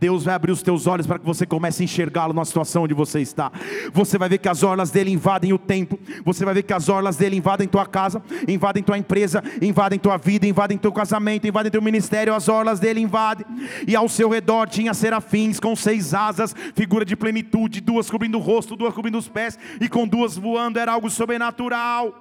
[0.00, 2.94] Deus vai abrir os teus olhos para que você comece a enxergá-lo na situação onde
[2.94, 3.50] você está.
[3.92, 6.88] Você vai ver que as orlas dele invadem o templo, você vai ver que as
[6.88, 11.70] orlas dele invadem tua casa, invadem tua empresa, invadem tua vida, invadem teu casamento, invadem
[11.70, 13.46] teu ministério, as orlas dele invadem,
[13.86, 18.40] e ao seu redor tinha serafins com seis asas, figura de plenitude, duas cobrindo o
[18.40, 22.20] rosto, duas cobrindo os pés, e com duas voando, era algo sobrenatural.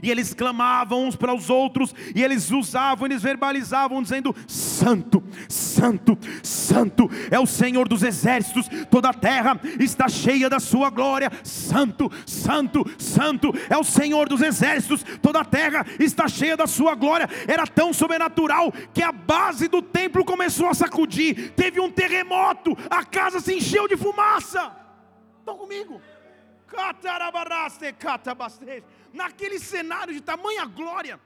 [0.00, 6.16] E eles clamavam uns para os outros, e eles usavam, eles verbalizavam, dizendo: Santo, Santo,
[6.44, 11.28] Santo é o Senhor dos exércitos, toda a terra está cheia da Sua glória.
[11.42, 16.94] Santo, Santo, Santo é o Senhor dos exércitos, toda a terra está cheia da Sua
[16.94, 17.28] glória.
[17.48, 23.04] Era tão sobrenatural que a base do templo começou a sacudir, teve um terremoto, a
[23.04, 24.70] casa se encheu de fumaça.
[25.40, 26.00] Estão comigo?
[29.12, 31.20] Naquele cenário de tamanha glória,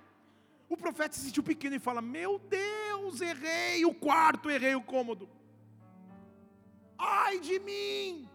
[0.69, 5.29] o profeta se sentiu pequeno e fala: Meu Deus, errei o quarto, errei o cômodo.
[6.99, 8.29] Ai de mim,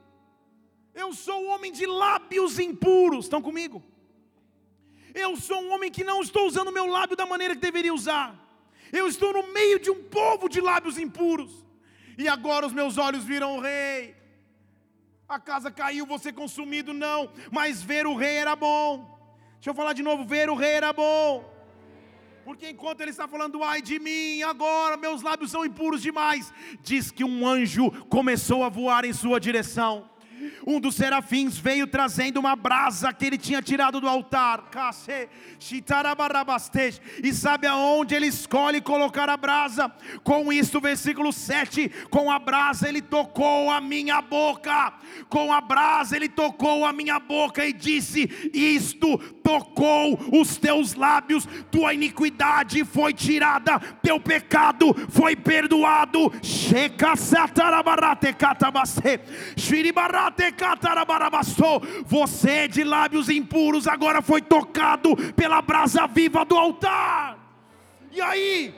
[0.94, 3.26] eu sou um homem de lábios impuros.
[3.26, 3.84] Estão comigo?
[5.14, 8.36] Eu sou um homem que não estou usando meu lábio da maneira que deveria usar.
[8.92, 11.66] Eu estou no meio de um povo de lábios impuros.
[12.18, 14.19] E agora os meus olhos viram o rei
[15.30, 19.18] a casa caiu, você consumido, não, mas ver o rei era bom.
[19.56, 21.48] Deixa eu falar de novo: ver o rei era bom.
[22.44, 27.12] Porque enquanto ele está falando, ai de mim, agora meus lábios são impuros demais, diz
[27.12, 30.10] que um anjo começou a voar em sua direção
[30.66, 34.70] um dos serafins veio trazendo uma brasa que ele tinha tirado do altar.
[37.24, 39.92] E sabe aonde ele escolhe colocar a brasa?
[40.24, 44.94] Com isso, versículo 7: Com a brasa ele tocou a minha boca,
[45.28, 51.48] com a brasa ele tocou a minha boca e disse: Isto tocou os teus lábios,
[51.72, 56.32] tua iniquidade foi tirada, teu pecado foi perdoado.
[62.06, 67.38] Você de lábios impuros agora foi tocado pela brasa viva do altar.
[68.12, 68.76] E aí?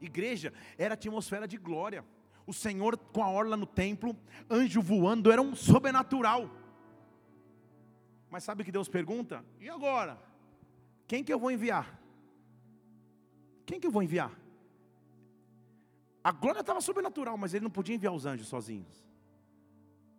[0.00, 2.04] Igreja, era atmosfera de glória.
[2.46, 4.16] O Senhor com a orla no templo,
[4.50, 6.50] anjo voando, era um sobrenatural.
[8.28, 9.44] Mas sabe o que Deus pergunta?
[9.60, 10.18] E agora?
[11.06, 12.00] Quem que eu vou enviar?
[13.66, 14.32] Quem que eu vou enviar?
[16.24, 19.11] A glória estava sobrenatural, mas ele não podia enviar os anjos sozinhos.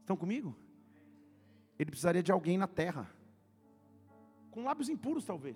[0.04, 0.54] Estão comigo?
[1.80, 3.10] Ele precisaria de alguém na terra,
[4.52, 5.56] com lábios impuros talvez,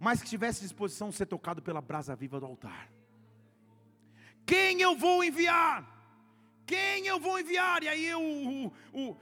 [0.00, 2.90] mas que tivesse disposição de ser tocado pela brasa viva do altar.
[4.46, 5.86] Quem eu vou enviar?
[6.64, 7.82] Quem eu vou enviar?
[7.82, 9.16] E aí o, o, o,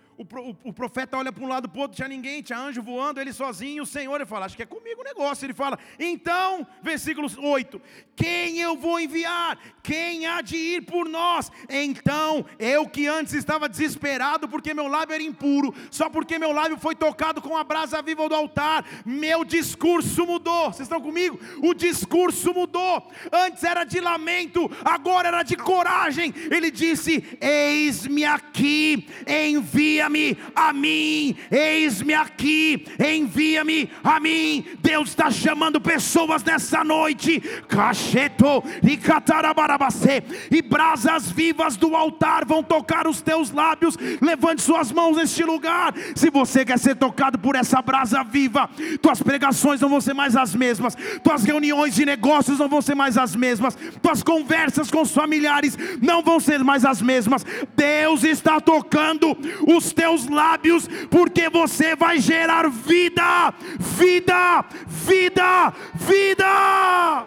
[0.64, 3.32] o, profeta olha para um lado para o outro, tinha ninguém, tinha anjo voando, ele
[3.32, 5.46] sozinho, o Senhor, ele fala, acho que é comigo o negócio.
[5.46, 7.80] Ele fala, então, versículo 8:
[8.14, 9.58] Quem eu vou enviar?
[9.82, 11.50] Quem há de ir por nós?
[11.70, 16.76] Então, eu que antes estava desesperado porque meu lábio era impuro, só porque meu lábio
[16.76, 20.66] foi tocado com a brasa viva do altar, meu discurso mudou.
[20.66, 21.40] Vocês estão comigo?
[21.62, 23.10] O discurso mudou.
[23.32, 26.34] Antes era de lamento, agora era de coragem.
[26.50, 34.64] Ele disse: Eis-me aqui, envia envia-me a mim, eis-me aqui, envia-me a mim.
[34.80, 42.62] Deus está chamando pessoas nessa noite, cacheto e catarabarabacê, e brasas vivas do altar vão
[42.62, 43.96] tocar os teus lábios.
[44.20, 45.94] Levante suas mãos neste lugar.
[46.14, 48.68] Se você quer ser tocado por essa brasa viva,
[49.00, 52.94] tuas pregações não vão ser mais as mesmas, tuas reuniões de negócios não vão ser
[52.94, 57.44] mais as mesmas, tuas conversas com os familiares não vão ser mais as mesmas.
[57.76, 67.26] Deus está tocando os teus lábios, porque você vai gerar vida, vida, vida, vida.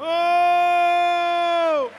[0.00, 1.90] Oh!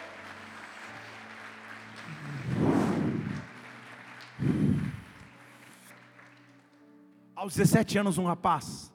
[7.35, 8.91] Aos 17 anos, um rapaz,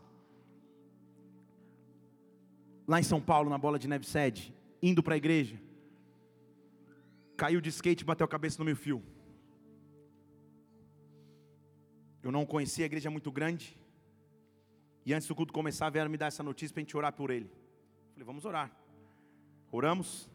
[2.89, 5.61] lá em São Paulo, na bola de neve sede, indo para a igreja,
[7.37, 9.14] caiu de skate e bateu a cabeça no meu fio.
[12.25, 13.77] Eu não conhecia a igreja muito grande.
[15.05, 17.31] E antes do culto começar, vieram me dar essa notícia para a gente orar por
[17.31, 17.51] ele.
[18.13, 18.75] Falei, vamos orar.
[19.71, 20.31] Oramos.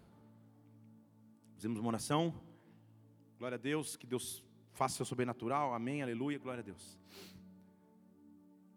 [1.56, 2.32] Fizemos uma oração.
[3.39, 5.73] Glória a Deus, que Deus faça o seu sobrenatural.
[5.73, 6.95] Amém, aleluia, glória a Deus.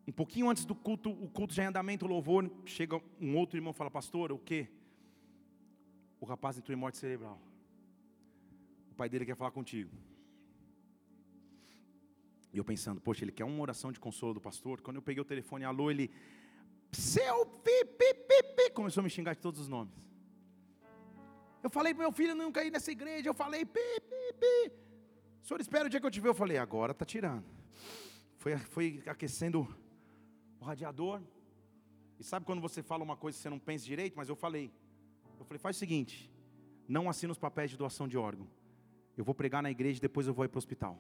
[0.09, 3.59] Um pouquinho antes do culto, o culto já em andamento, o louvor, chega um outro
[3.59, 4.67] irmão e fala, pastor, o que?
[6.19, 7.39] O rapaz entrou em morte cerebral.
[8.91, 9.91] O pai dele quer falar contigo.
[12.53, 14.81] E eu pensando, poxa, ele quer uma oração de consolo do pastor.
[14.81, 16.11] Quando eu peguei o telefone, alô, ele,
[16.93, 19.95] seu pi, pi, pi, pi, começou a me xingar de todos os nomes.
[21.63, 23.29] Eu falei para meu filho não cair nessa igreja.
[23.29, 24.73] Eu falei, pi, pi, pi.
[25.43, 26.29] O senhor espera o dia que eu te ver.
[26.29, 27.45] Eu falei, agora está tirando.
[28.37, 29.67] Foi, foi aquecendo
[30.61, 31.23] o radiador.
[32.19, 34.15] E sabe quando você fala uma coisa que você não pensa direito?
[34.17, 34.71] Mas eu falei.
[35.39, 36.31] Eu falei, faz o seguinte:
[36.87, 38.47] não assina os papéis de doação de órgão.
[39.17, 40.99] Eu vou pregar na igreja e depois eu vou ir para o hospital.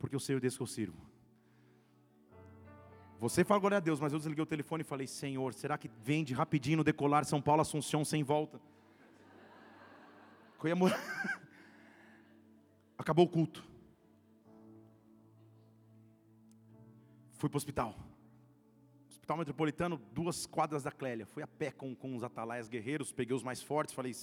[0.00, 1.00] Porque eu sei o Deus que eu sirvo.
[3.20, 5.88] Você fala glória a Deus, mas eu desliguei o telefone e falei: Senhor, será que
[6.02, 8.58] vende rapidinho no decolar São Paulo Assunção sem volta?
[12.96, 13.62] Acabou o culto.
[17.34, 17.94] Fui para o hospital.
[19.10, 21.26] Hospital Metropolitano, duas quadras da Clélia.
[21.26, 24.14] Fui a pé com, com os atalaias guerreiros, peguei os mais fortes, falei.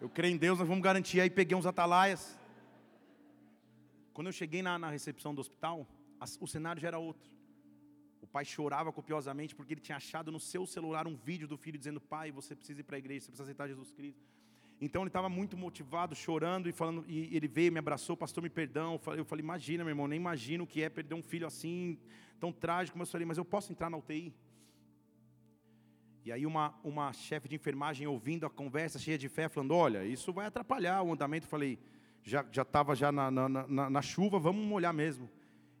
[0.00, 1.20] Eu creio em Deus, nós vamos garantir.
[1.20, 2.39] Aí peguei uns atalaias.
[4.12, 5.86] Quando eu cheguei na, na recepção do hospital,
[6.40, 7.30] o cenário já era outro.
[8.20, 11.78] O pai chorava copiosamente porque ele tinha achado no seu celular um vídeo do filho
[11.78, 14.20] dizendo: Pai, você precisa ir para a igreja, você precisa aceitar Jesus Cristo.
[14.80, 18.48] Então ele estava muito motivado, chorando e falando, e ele veio, me abraçou, pastor, me
[18.48, 18.98] perdão.
[19.16, 21.98] Eu falei, imagina, meu irmão, nem imagino o que é perder um filho assim,
[22.38, 22.98] tão trágico.
[22.98, 24.34] Mas eu falei, mas eu posso entrar na UTI?
[26.24, 30.04] E aí uma, uma chefe de enfermagem ouvindo a conversa, cheia de fé, falando, olha,
[30.04, 31.46] isso vai atrapalhar o andamento.
[31.46, 31.78] Eu falei,
[32.22, 35.28] já estava já, já na, na, na, na, chuva, vamos molhar mesmo.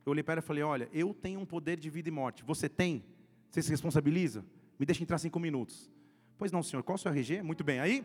[0.04, 2.42] Eu olhei para ela e falei, olha, eu tenho um poder de vida e morte.
[2.44, 3.04] Você tem?
[3.50, 4.44] Você se responsabiliza?
[4.78, 5.90] Me deixa entrar cinco minutos.
[6.38, 6.82] Pois não, senhor.
[6.82, 7.42] Qual o seu RG?
[7.42, 7.80] Muito bem.
[7.80, 8.04] Aí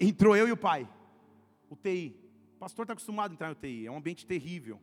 [0.00, 0.88] Entrou eu e o pai.
[1.68, 2.16] UTI.
[2.56, 3.86] O pastor está acostumado a entrar em UTI.
[3.86, 4.80] É um ambiente terrível.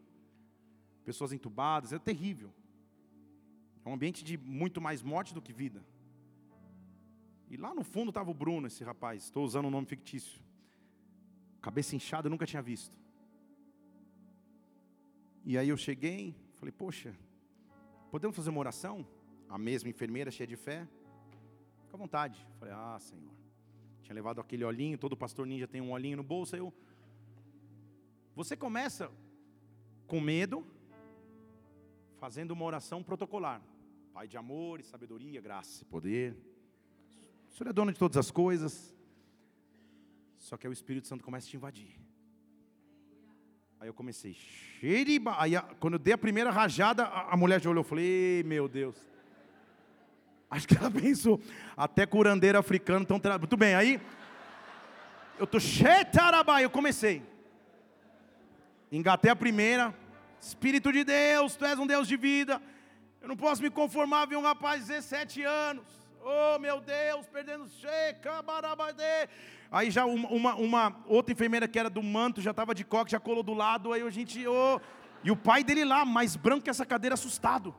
[1.03, 2.53] Pessoas entubadas, é terrível.
[3.83, 5.83] É um ambiente de muito mais morte do que vida.
[7.49, 9.23] E lá no fundo estava o Bruno, esse rapaz.
[9.23, 10.39] Estou usando um nome fictício.
[11.61, 12.97] Cabeça inchada, eu nunca tinha visto.
[15.45, 17.15] E aí eu cheguei, falei, poxa,
[18.11, 19.07] podemos fazer uma oração?
[19.49, 20.87] A mesma enfermeira cheia de fé.
[21.83, 22.45] Fica à vontade.
[22.59, 23.31] Falei, ah, Senhor.
[24.01, 26.55] Tinha levado aquele olhinho, todo pastor ninja tem um olhinho no bolso.
[26.55, 26.73] Eu...
[28.35, 29.11] Você começa
[30.05, 30.65] com medo,
[32.17, 33.61] fazendo uma oração protocolar.
[34.13, 36.35] Pai de amor sabedoria, graça e poder.
[37.49, 38.96] O Senhor é dono de todas as coisas.
[40.37, 41.99] Só que aí o Espírito Santo começa a te invadir.
[43.79, 45.35] Aí eu comecei, xeriba.
[45.37, 48.95] Aí quando eu dei a primeira rajada, a, mulher já olhou e falei, meu Deus.
[50.49, 51.41] Acho que ela pensou,
[51.75, 53.41] até curandeiro africano estão trabalhando.
[53.41, 54.01] Muito bem, aí
[55.37, 55.57] eu tô
[56.11, 57.21] tarabai, eu comecei.
[58.91, 59.93] Engatei a primeira.
[60.39, 62.61] Espírito de Deus, tu és um Deus de vida.
[63.21, 66.06] Eu não posso me conformar ver um rapaz de 17 anos.
[66.29, 69.29] Oh meu Deus, perdendo checa, barabadê.
[69.71, 73.11] Aí já uma, uma, uma, outra enfermeira que era do manto, já estava de coque,
[73.11, 73.93] já colou do lado.
[73.93, 74.81] Aí a gente, oh,
[75.23, 77.73] e o pai dele lá, mais branco que essa cadeira, assustado.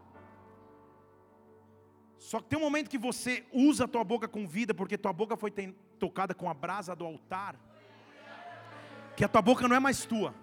[2.19, 5.13] Só que tem um momento que você usa a tua boca com vida, porque tua
[5.13, 5.51] boca foi
[5.99, 7.55] tocada com a brasa do altar,
[9.15, 10.35] que a tua boca não é mais tua.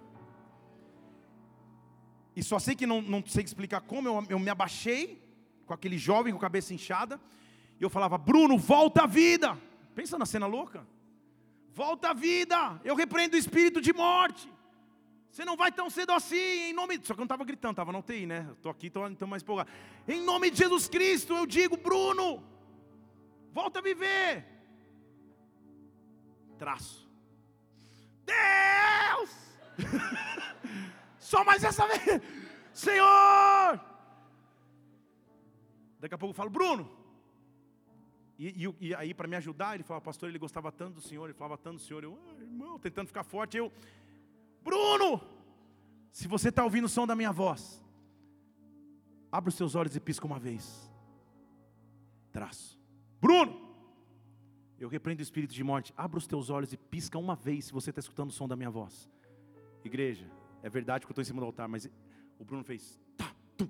[2.35, 5.23] E só sei que não, não sei explicar como, eu, eu me abaixei
[5.65, 7.19] com aquele jovem com a cabeça inchada,
[7.79, 9.57] e eu falava, Bruno, volta à vida.
[9.93, 10.85] Pensa na cena louca.
[11.73, 14.49] Volta à vida, eu repreendo o espírito de morte.
[15.29, 16.97] Você não vai tão cedo assim, em nome.
[17.03, 18.47] Só que eu não estava gritando, estava na UTI, né?
[18.53, 19.69] Estou aqui, estou mais empolgado.
[20.07, 22.41] Em nome de Jesus Cristo, eu digo, Bruno,
[23.51, 24.45] volta a viver.
[26.57, 27.05] Traço.
[28.25, 29.29] Deus!
[31.19, 32.21] Só mais essa vez,
[32.71, 33.81] Senhor!
[35.99, 36.89] Daqui a pouco eu falo, Bruno.
[38.37, 41.25] E, e, e aí, para me ajudar, ele falava, pastor, ele gostava tanto do Senhor,
[41.25, 42.03] ele falava tanto do Senhor.
[42.03, 43.71] Eu, ah, irmão, tentando ficar forte, eu.
[44.63, 45.21] Bruno,
[46.11, 47.83] se você está ouvindo o som da minha voz,
[49.31, 50.91] abre os seus olhos e pisca uma vez.
[52.31, 52.77] Traço.
[53.21, 53.65] Bruno,
[54.77, 55.93] eu repreendo o espírito de morte.
[55.95, 58.55] Abra os teus olhos e pisca uma vez se você está escutando o som da
[58.55, 59.09] minha voz.
[59.83, 60.29] Igreja,
[60.61, 61.89] é verdade que eu estou em cima do altar, mas
[62.37, 62.99] o Bruno fez.
[63.15, 63.69] Tá, tum.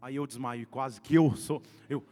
[0.00, 1.62] Aí eu desmaio, quase que eu sou.
[1.88, 2.02] Eu.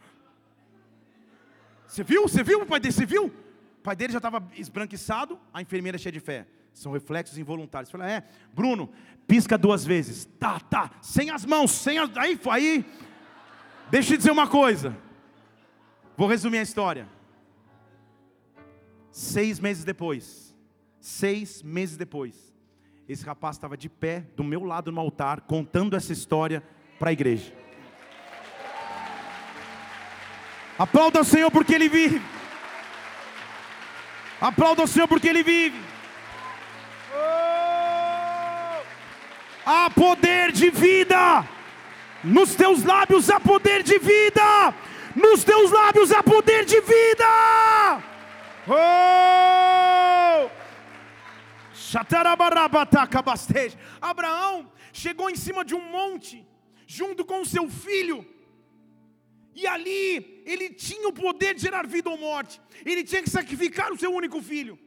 [1.89, 2.21] Você viu?
[2.21, 2.93] Você viu o pai dele?
[2.93, 3.25] Você viu?
[3.25, 6.45] O pai dele já estava esbranquiçado, a enfermeira cheia de fé.
[6.71, 7.89] São reflexos involuntários.
[7.89, 8.23] Fala, é,
[8.53, 8.91] Bruno,
[9.27, 10.25] pisca duas vezes.
[10.39, 12.15] Tá, tá, sem as mãos, sem as.
[12.15, 12.85] Aí, aí.
[13.89, 14.95] Deixa eu dizer uma coisa.
[16.15, 17.09] Vou resumir a história.
[19.11, 20.55] Seis meses depois,
[20.99, 22.53] seis meses depois,
[23.07, 26.63] esse rapaz estava de pé do meu lado no altar, contando essa história
[26.99, 27.51] para a igreja.
[30.79, 32.21] Aplauda o Senhor porque Ele vive.
[34.39, 35.77] Aplauda o Senhor porque Ele vive.
[39.65, 41.45] Há poder de vida.
[42.23, 44.73] Nos teus lábios há poder de vida.
[45.13, 48.01] Nos teus lábios há poder de vida.
[48.67, 50.49] Oh!
[54.01, 56.47] Abraão chegou em cima de um monte,
[56.87, 58.25] junto com seu filho,
[59.61, 63.91] e ali ele tinha o poder de gerar vida ou morte, ele tinha que sacrificar
[63.91, 64.79] o seu único filho.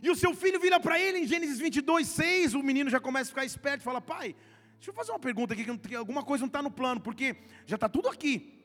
[0.00, 2.54] E o seu filho vira para ele em Gênesis 22, 6.
[2.54, 4.36] O menino já começa a ficar esperto e fala: Pai,
[4.74, 7.36] deixa eu fazer uma pergunta aqui, que alguma coisa não está no plano, porque
[7.66, 8.62] já está tudo aqui: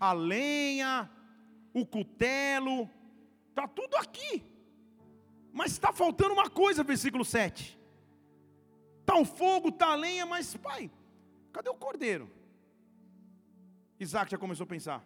[0.00, 1.10] a lenha,
[1.74, 2.88] o cutelo,
[3.50, 4.42] está tudo aqui.
[5.52, 7.78] Mas está faltando uma coisa, versículo 7.
[9.00, 10.90] Está o fogo, está a lenha, mas pai,
[11.52, 12.30] cadê o cordeiro?
[13.98, 15.04] Isaac já começou a pensar: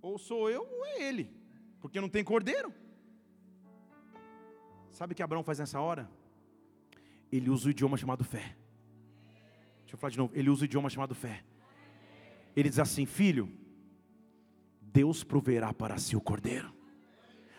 [0.00, 1.30] ou sou eu ou é ele,
[1.80, 2.72] porque não tem cordeiro.
[4.90, 6.08] Sabe o que Abraão faz nessa hora?
[7.32, 8.56] Ele usa o idioma chamado fé.
[9.80, 10.32] Deixa eu falar de novo.
[10.36, 11.42] Ele usa o idioma chamado fé.
[12.54, 13.50] Ele diz assim: Filho,
[14.80, 16.72] Deus proverá para si o cordeiro.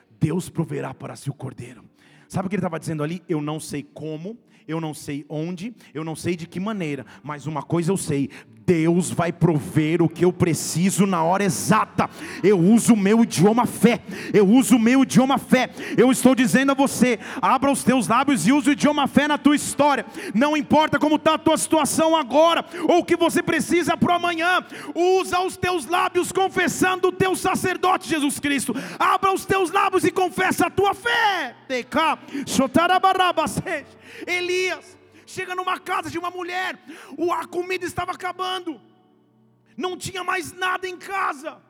[0.10, 1.84] Deus proverá para si o cordeiro.
[2.28, 3.22] Sabe o que ele estava dizendo ali?
[3.28, 7.46] Eu não sei como, eu não sei onde, eu não sei de que maneira, mas
[7.46, 8.30] uma coisa eu sei:
[8.66, 12.10] Deus vai prover o que eu preciso na hora exata.
[12.44, 14.02] Eu uso o meu idioma fé.
[14.34, 15.70] Eu uso o meu idioma fé.
[15.96, 19.38] Eu estou dizendo a você: abra os teus lábios e use o idioma fé na
[19.38, 20.06] tua história.
[20.34, 24.66] Não importa como está a tua situação agora ou o que você precisa para amanhã.
[24.96, 28.76] Usa os teus lábios confessando o teu sacerdote Jesus Cristo.
[28.98, 31.56] Abra os teus lábios e confessa a tua fé.
[34.26, 36.78] Elias chega numa casa de uma mulher,
[37.34, 38.80] a comida estava acabando,
[39.76, 41.62] não tinha mais nada em casa,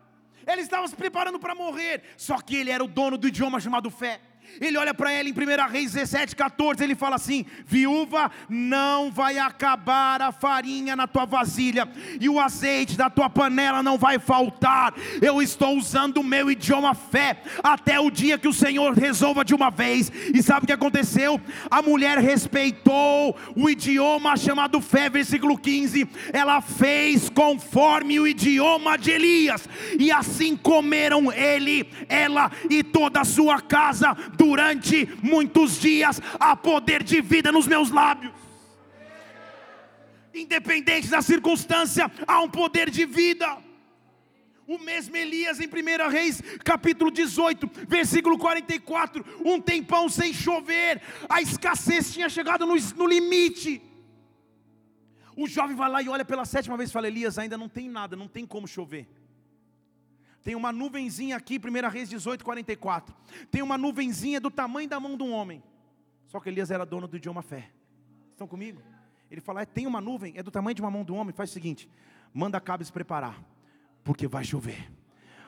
[0.46, 3.90] ele estava se preparando para morrer, só que ele era o dono do idioma chamado
[3.90, 4.20] fé.
[4.60, 9.38] Ele olha para ela em 1 Reis 17, 14, ele fala assim: Viúva, não vai
[9.38, 11.88] acabar a farinha na tua vasilha,
[12.20, 14.94] e o azeite da tua panela não vai faltar.
[15.22, 19.54] Eu estou usando o meu idioma fé, até o dia que o Senhor resolva de
[19.54, 20.12] uma vez.
[20.34, 21.40] E sabe o que aconteceu?
[21.70, 26.08] A mulher respeitou o idioma chamado fé, versículo 15.
[26.32, 29.68] Ela fez conforme o idioma de Elias,
[30.00, 37.04] e assim comeram ele, ela e toda a sua casa durante muitos dias há poder
[37.04, 38.34] de vida nos meus lábios.
[40.34, 43.58] Independente da circunstância, há um poder de vida.
[44.68, 49.24] O mesmo Elias em 1 Reis, capítulo 18, versículo 44.
[49.46, 53.82] Um tempão sem chover, a escassez tinha chegado no, no limite.
[55.38, 57.88] O jovem vai lá e olha pela sétima vez e fala: Elias, ainda não tem
[57.88, 59.08] nada, não tem como chover.
[60.46, 63.16] Tem uma nuvenzinha aqui, 1 Reis 18, 44.
[63.50, 65.64] Tem uma nuvenzinha do tamanho da mão de um homem.
[66.28, 67.72] Só que Elias era dono do idioma fé.
[68.30, 68.80] Estão comigo?
[69.32, 71.34] Ele fala: é, tem uma nuvem, é do tamanho de uma mão um homem.
[71.34, 71.90] Faz o seguinte:
[72.32, 73.44] manda cabos preparar,
[74.04, 74.88] porque vai chover.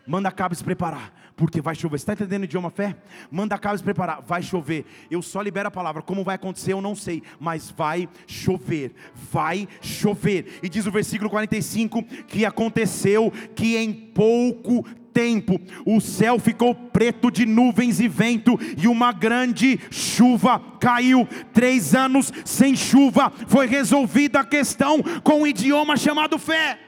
[0.07, 1.97] Manda cabos preparar, porque vai chover.
[1.97, 2.95] Você está entendendo o idioma fé?
[3.29, 4.85] Manda cabos preparar, vai chover.
[5.11, 6.01] Eu só libero a palavra.
[6.01, 8.93] Como vai acontecer, eu não sei, mas vai chover.
[9.13, 10.59] Vai chover.
[10.63, 17.29] E diz o versículo 45 que aconteceu que em pouco tempo o céu ficou preto
[17.29, 21.27] de nuvens e vento, e uma grande chuva caiu.
[21.51, 26.79] Três anos sem chuva, foi resolvida a questão com um idioma chamado fé.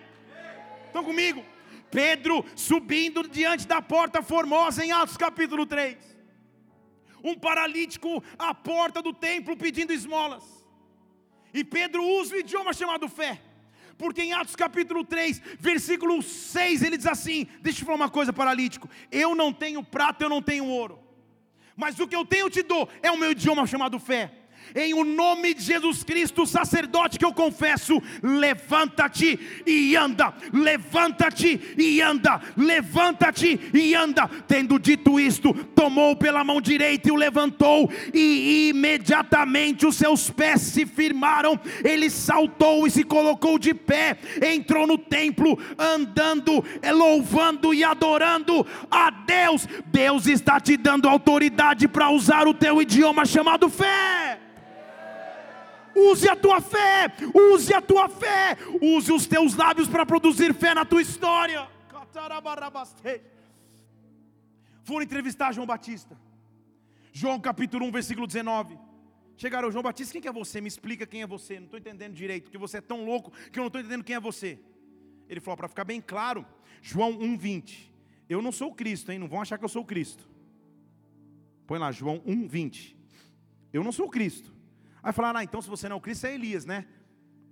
[0.85, 1.48] Estão comigo?
[1.91, 5.97] Pedro subindo diante da porta formosa em Atos capítulo 3.
[7.23, 10.43] Um paralítico à porta do templo pedindo esmolas.
[11.53, 13.41] E Pedro usa o idioma chamado fé.
[13.97, 18.31] Porque em Atos capítulo 3, versículo 6, ele diz assim: Deixa eu falar uma coisa,
[18.31, 18.89] paralítico.
[19.11, 20.99] Eu não tenho prata, eu não tenho ouro.
[21.75, 24.38] Mas o que eu tenho eu te dou é o meu idioma chamado fé
[24.75, 32.01] em o nome de Jesus Cristo, sacerdote que eu confesso, levanta-te e anda, levanta-te e
[32.01, 34.29] anda, levanta-te e anda.
[34.47, 40.61] Tendo dito isto, tomou pela mão direita e o levantou, e imediatamente os seus pés
[40.61, 41.59] se firmaram.
[41.83, 46.63] Ele saltou e se colocou de pé, entrou no templo, andando,
[46.93, 49.67] louvando e adorando a Deus.
[49.85, 54.39] Deus está te dando autoridade para usar o teu idioma chamado fé.
[55.99, 60.73] Use a tua fé, use a tua fé, use os teus lábios para produzir fé
[60.73, 61.67] na tua história.
[64.83, 66.17] Foram entrevistar João Batista,
[67.11, 68.77] João capítulo 1, versículo 19.
[69.35, 70.59] Chegaram, João Batista, quem que é você?
[70.59, 71.59] Me explica quem é você.
[71.59, 74.15] Não estou entendendo direito, porque você é tão louco que eu não estou entendendo quem
[74.15, 74.59] é você.
[75.29, 76.45] Ele falou, para ficar bem claro,
[76.81, 77.89] João 1,20.
[78.27, 79.19] Eu não sou o Cristo, hein?
[79.19, 80.27] Não vão achar que eu sou o Cristo.
[81.65, 82.95] Põe lá, João 1,20.
[83.71, 84.58] Eu não sou o Cristo.
[85.01, 86.85] Aí falaram, ah, então se você não é o Cristo, é Elias, né?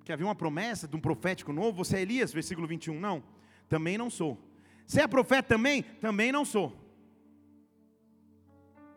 [0.03, 2.99] Que havia uma promessa de um profético novo, você é Elias, versículo 21.
[2.99, 3.23] Não,
[3.69, 4.37] também não sou.
[4.85, 5.83] Você é profeta também?
[5.83, 6.67] Também não sou.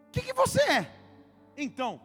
[0.09, 0.93] O que, que você é?
[1.57, 2.01] Então,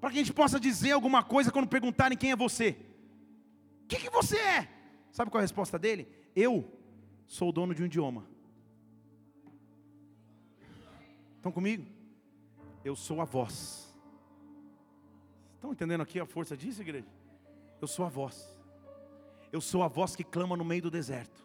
[0.00, 2.76] para que a gente possa dizer alguma coisa quando perguntarem quem é você.
[3.84, 4.68] O que, que você é?
[5.10, 6.08] Sabe qual é a resposta dele?
[6.34, 6.70] Eu
[7.26, 8.26] sou o dono de um idioma.
[11.36, 11.86] Estão comigo?
[12.84, 13.85] Eu sou a voz.
[15.66, 17.08] Estão entendendo aqui a força disso, igreja?
[17.80, 18.56] Eu sou a voz.
[19.50, 21.44] Eu sou a voz que clama no meio do deserto.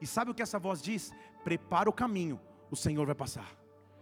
[0.00, 1.14] E sabe o que essa voz diz?
[1.44, 3.48] Prepara o caminho, o Senhor vai passar.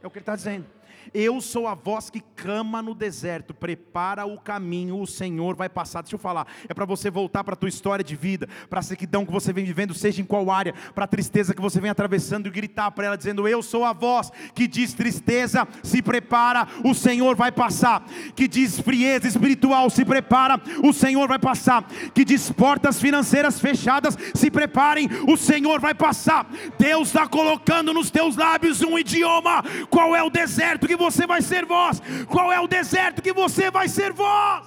[0.01, 0.67] É o que ele está dizendo.
[1.15, 6.03] Eu sou a voz que clama no deserto, prepara o caminho, o Senhor vai passar.
[6.03, 8.83] Deixa eu falar, é para você voltar para a tua história de vida, para a
[8.83, 11.91] sequidão que você vem vivendo, seja em qual área, para a tristeza que você vem
[11.91, 16.69] atravessando e gritar para ela, dizendo: Eu sou a voz que diz tristeza, se prepara,
[16.85, 18.05] o Senhor vai passar.
[18.35, 21.85] Que diz frieza espiritual, se prepara, o Senhor vai passar.
[22.15, 26.47] Que diz portas financeiras fechadas, se preparem, o Senhor vai passar.
[26.79, 29.63] Deus está colocando nos teus lábios um idioma.
[29.89, 32.01] Qual é o deserto que que você vai ser vós?
[32.29, 34.67] Qual é o deserto que você vai ser vós?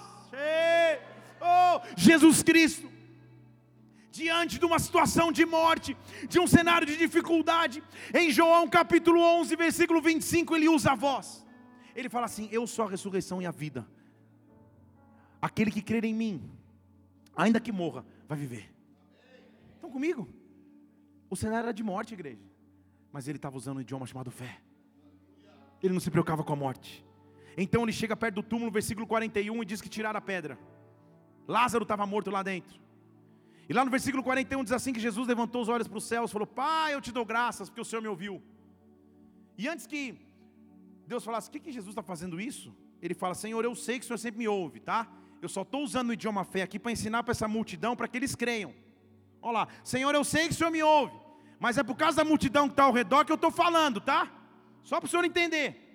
[1.42, 2.90] Oh, Jesus Cristo,
[4.12, 5.96] diante de uma situação de morte,
[6.28, 7.82] de um cenário de dificuldade,
[8.14, 11.46] em João capítulo 11, versículo 25, ele usa a voz.
[11.96, 13.88] Ele fala assim: Eu sou a ressurreição e a vida.
[15.42, 16.50] Aquele que crer em mim,
[17.36, 18.70] ainda que morra, vai viver.
[19.76, 20.28] Estão comigo?
[21.30, 22.44] O cenário era de morte, igreja,
[23.12, 24.60] mas ele estava usando um idioma chamado fé.
[25.82, 27.06] Ele não se preocupava com a morte.
[27.58, 30.58] Então ele chega perto do túmulo, versículo 41, e diz que tiraram a pedra.
[31.48, 32.80] Lázaro estava morto lá dentro.
[33.68, 36.30] E lá no versículo 41 diz assim: que Jesus levantou os olhos para os céus
[36.30, 38.42] e falou: Pai, eu te dou graças, porque o Senhor me ouviu.
[39.58, 40.20] E antes que
[41.06, 42.76] Deus falasse: O que, que Jesus está fazendo isso?
[43.02, 45.08] Ele fala: Senhor, eu sei que o Senhor sempre me ouve, tá?
[45.42, 48.18] Eu só estou usando o idioma fé aqui para ensinar para essa multidão, para que
[48.18, 48.74] eles creiam.
[49.42, 51.14] Olha lá, Senhor, eu sei que o Senhor me ouve,
[51.60, 54.32] mas é por causa da multidão que está ao redor que eu estou falando, tá?
[54.84, 55.90] Só para o senhor entender.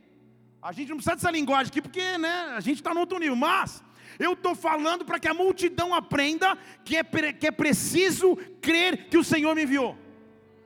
[0.61, 3.37] A gente não precisa dessa linguagem aqui, porque né, a gente está no outro nível.
[3.37, 3.85] Mas
[4.19, 9.19] eu estou falando para que a multidão aprenda que é, que é preciso crer que
[9.19, 9.97] o Senhor me enviou.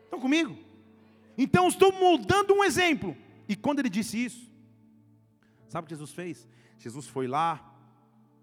[0.04, 0.56] Estão comigo?
[1.36, 3.16] Então estou moldando um exemplo.
[3.48, 4.48] E quando ele disse isso,
[5.68, 6.46] sabe o que Jesus fez?
[6.78, 7.74] Jesus foi lá,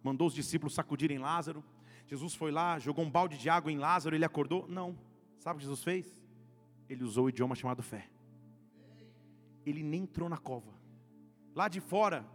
[0.03, 1.63] mandou os discípulos sacudirem Lázaro.
[2.07, 4.65] Jesus foi lá, jogou um balde de água em Lázaro, ele acordou?
[4.67, 4.97] Não.
[5.39, 6.17] Sabe o que Jesus fez?
[6.89, 8.09] Ele usou o idioma chamado fé
[9.65, 10.71] ele nem entrou na cova.
[11.55, 12.25] Lá de fora,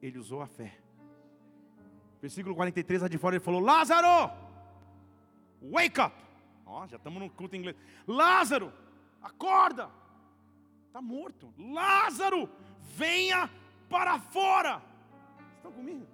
[0.00, 0.78] ele usou a fé.
[2.20, 4.30] Versículo 43, lá de fora, ele falou: Lázaro,
[5.62, 6.14] wake up.
[6.66, 7.76] Ó, já estamos no culto em inglês.
[8.06, 8.72] Lázaro,
[9.22, 9.90] acorda.
[10.86, 11.52] Está morto.
[11.58, 12.48] Lázaro,
[12.96, 13.50] venha
[13.88, 14.82] para fora.
[15.56, 16.06] Estão comigo?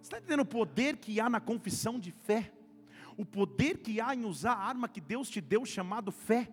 [0.00, 2.52] Você está entendendo o poder que há na confissão de fé?
[3.16, 6.52] O poder que há em usar a arma que Deus te deu, chamado fé.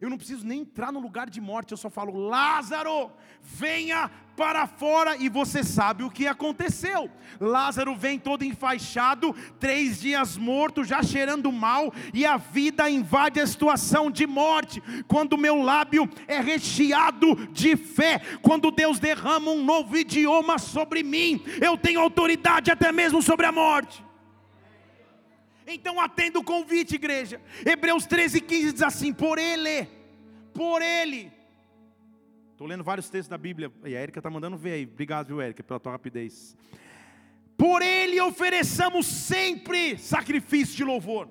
[0.00, 3.10] Eu não preciso nem entrar no lugar de morte, eu só falo: Lázaro,
[3.42, 7.10] venha para fora, e você sabe o que aconteceu.
[7.38, 13.46] Lázaro vem todo enfaixado, três dias morto, já cheirando mal, e a vida invade a
[13.46, 14.82] situação de morte.
[15.06, 21.42] Quando meu lábio é recheado de fé, quando Deus derrama um novo idioma sobre mim,
[21.60, 24.02] eu tenho autoridade até mesmo sobre a morte.
[25.72, 27.40] Então atenda o convite, igreja.
[27.64, 29.88] Hebreus 13, 15 diz assim: Por ele,
[30.52, 31.32] por ele.
[32.50, 33.72] Estou lendo vários textos da Bíblia.
[33.84, 34.84] E a Érica está mandando ver aí.
[34.84, 36.56] Obrigado, viu, Érica, pela tua rapidez.
[37.56, 41.28] Por ele ofereçamos sempre sacrifício de louvor.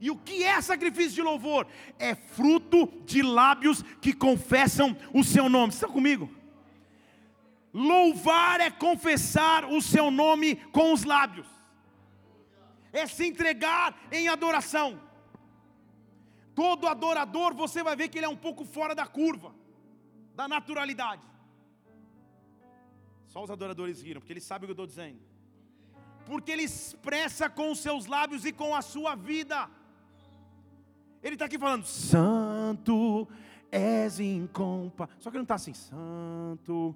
[0.00, 1.66] E o que é sacrifício de louvor?
[1.98, 5.72] É fruto de lábios que confessam o seu nome.
[5.72, 6.30] Você está comigo?
[7.72, 11.51] Louvar é confessar o seu nome com os lábios
[12.92, 15.00] é se entregar em adoração.
[16.54, 19.54] Todo adorador, você vai ver que ele é um pouco fora da curva,
[20.34, 21.22] da naturalidade.
[23.26, 25.18] Só os adoradores riram, porque eles sabem o que eu estou dizendo.
[26.26, 29.68] Porque ele expressa com os seus lábios e com a sua vida.
[31.22, 33.26] Ele está aqui falando, Santo
[33.70, 35.08] és incompa.
[35.18, 36.94] Só que ele não está assim, Santo.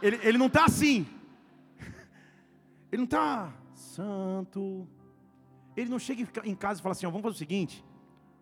[0.00, 1.06] Ele, ele não está assim.
[2.90, 4.86] Ele não está santo.
[5.76, 7.84] Ele não chega em casa e fala assim: ó, vamos fazer o seguinte,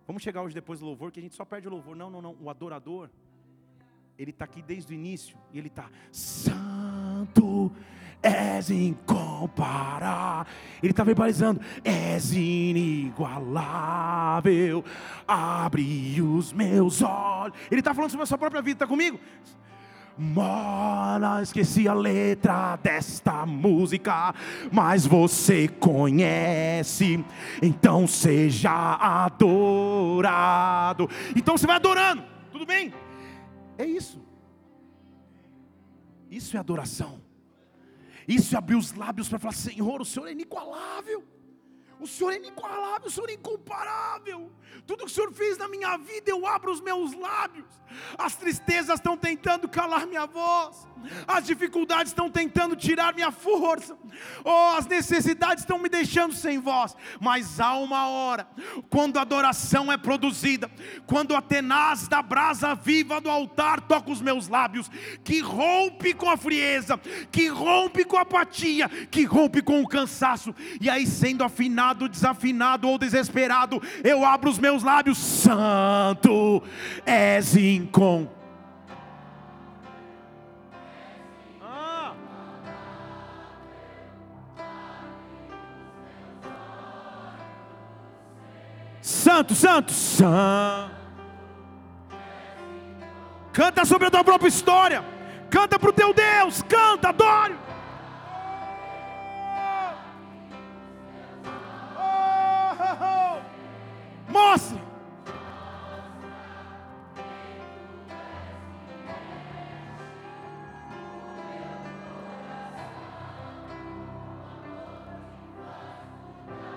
[0.07, 1.95] vamos chegar hoje depois do louvor, que a gente só perde o louvor.
[1.95, 2.37] Não, não, não.
[2.41, 3.11] O adorador,
[4.19, 7.71] ele está aqui desde o início e ele está santo.
[8.21, 10.53] És incomparável.
[10.83, 13.25] Ele está verbalizando: És inigualável.
[15.27, 17.57] Abre os meus olhos.
[17.71, 18.75] Ele está falando sobre a sua própria vida.
[18.77, 19.21] Está comigo?
[20.19, 24.35] Mora, esqueci a letra desta música,
[24.73, 27.25] mas você conhece,
[27.63, 29.49] então seja adorado.
[31.37, 32.93] Então você vai adorando, tudo bem?
[33.79, 34.21] É isso.
[36.29, 37.23] Isso é adoração.
[38.27, 41.23] Isso é abrir os lábios para falar: Senhor, o Senhor é inigualável.
[42.01, 44.53] O Senhor é inigualável, o Senhor é incomparável.
[44.87, 47.67] Tudo que o Senhor fez na minha vida, eu abro os meus lábios.
[48.17, 50.87] As tristezas estão tentando calar minha voz.
[51.27, 53.97] As dificuldades estão tentando tirar minha força.
[54.45, 56.97] Oh, as necessidades estão me deixando sem voz.
[57.21, 58.49] Mas há uma hora,
[58.91, 60.71] quando a adoração é produzida,
[61.07, 64.91] quando a tenaz da brasa viva do altar toca os meus lábios,
[65.23, 66.99] que rompe com a frieza,
[67.31, 70.55] que rompe com a apatia, que rompe com o cansaço.
[70.81, 75.19] E aí, sendo afinado, desafinado ou desesperado, eu abro os meus lábios.
[75.19, 76.63] Santo
[77.05, 78.39] és incomparável
[89.29, 90.97] Santo, santo, santo.
[93.53, 95.03] Canta sobre a tua própria história.
[95.51, 96.63] Canta para o teu Deus.
[96.63, 97.68] Canta, adore.
[104.29, 104.89] Mostre.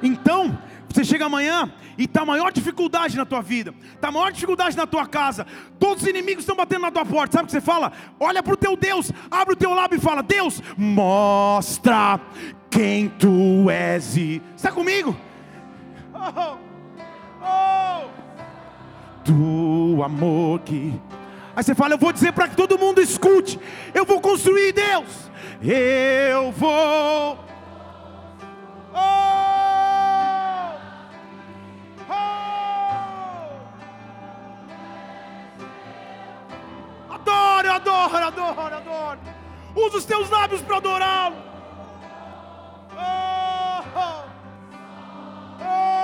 [0.04, 0.58] Então,
[0.89, 4.76] você chega amanhã e está a maior dificuldade na tua vida, está a maior dificuldade
[4.76, 5.45] na tua casa,
[5.80, 7.91] todos os inimigos estão batendo na tua porta, sabe o que você fala?
[8.20, 12.20] Olha para o teu Deus, abre o teu lábio e fala: Deus, mostra
[12.70, 14.18] quem tu és.
[14.56, 15.16] Está comigo?
[16.14, 16.70] Oh, oh,
[19.24, 21.00] do amor que.
[21.56, 23.60] Aí você fala: Eu vou dizer para que todo mundo escute,
[23.94, 25.30] eu vou construir Deus,
[25.62, 27.39] eu vou.
[28.94, 29.32] Oh,
[37.10, 39.20] Adora, adora, adora, adora.
[39.76, 41.36] Usa os teus lábios para adorá-lo.
[42.94, 43.84] Oh,
[45.60, 46.01] oh.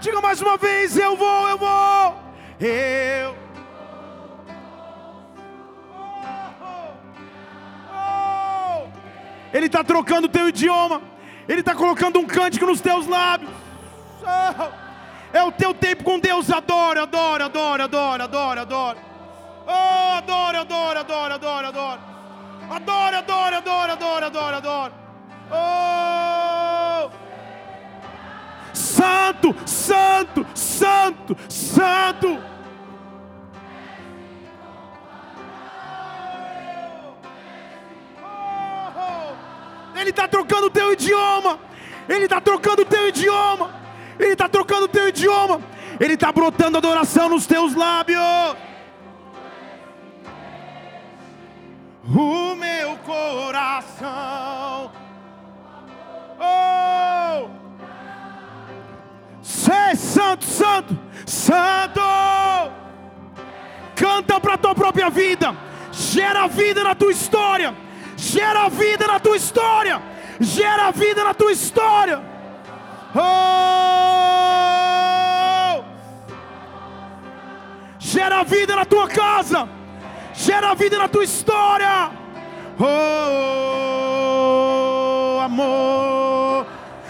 [0.00, 2.16] Diga mais uma vez: Eu vou, eu vou.
[2.60, 3.36] Eu.
[9.52, 11.00] Ele está trocando o teu idioma.
[11.48, 13.50] Ele está colocando um cântico nos teus lábios.
[14.22, 14.88] Oh.
[15.32, 16.50] É o teu tempo com Deus.
[16.50, 18.98] Adora, adora, adora, adora, adora, adora.
[19.66, 22.00] Oh, adora, adora, adora, adora, adora.
[22.70, 24.92] Adora, adora, adora, adora, adora, adora.
[25.50, 27.17] Oh!
[28.98, 32.38] Santo, santo, santo, santo.
[39.94, 41.58] Ele está trocando o teu idioma.
[42.08, 43.78] Ele está trocando o teu idioma.
[44.18, 45.60] Ele está trocando o teu idioma,
[46.00, 48.20] Ele está brotando adoração nos teus lábios.
[52.04, 54.37] O meu coração,
[59.98, 60.96] santo, santo,
[61.26, 62.00] santo.
[63.96, 65.54] Canta para a tua própria vida,
[65.90, 67.74] gera vida na tua história,
[68.16, 70.00] gera vida na tua história,
[70.38, 72.22] gera vida na tua história.
[73.14, 73.48] Oh!
[77.98, 79.68] Gera vida na tua casa,
[80.32, 82.12] gera vida na tua história.
[82.78, 82.84] Oh,
[85.40, 86.64] amor,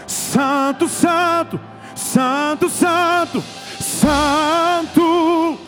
[0.06, 1.60] Santo, Santo,
[2.18, 3.44] Santo, Santo,
[3.80, 5.58] Santo.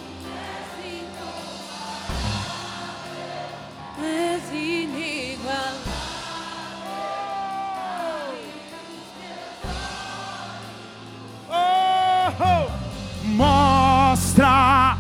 [13.23, 14.99] mostra.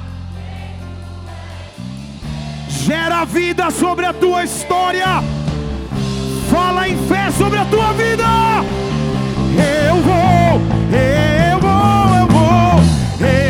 [2.68, 5.20] Gera vida sobre a tua história.
[6.48, 8.79] Fala em fé sobre a tua vida.
[10.10, 12.80] Vou, eu vou, eu vou.
[13.20, 13.49] Eu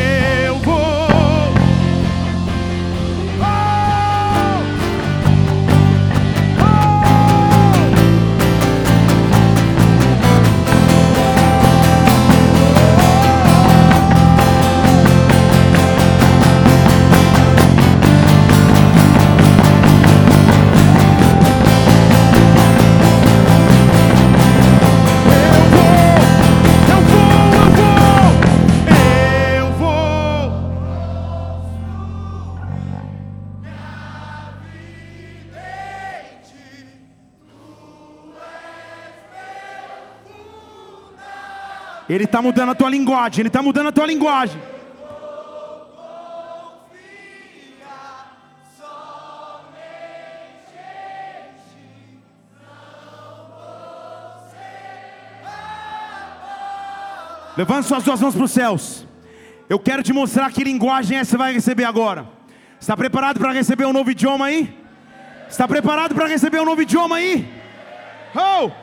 [42.11, 44.61] Ele está mudando a tua linguagem, Ele está mudando a tua linguagem.
[57.57, 59.07] Levante suas duas mãos para os céus.
[59.69, 62.27] Eu quero te mostrar que linguagem é essa você vai receber agora.
[62.81, 64.77] Está preparado para receber um novo idioma aí?
[65.49, 67.49] Está preparado para receber um novo idioma aí?
[68.35, 68.80] Oh!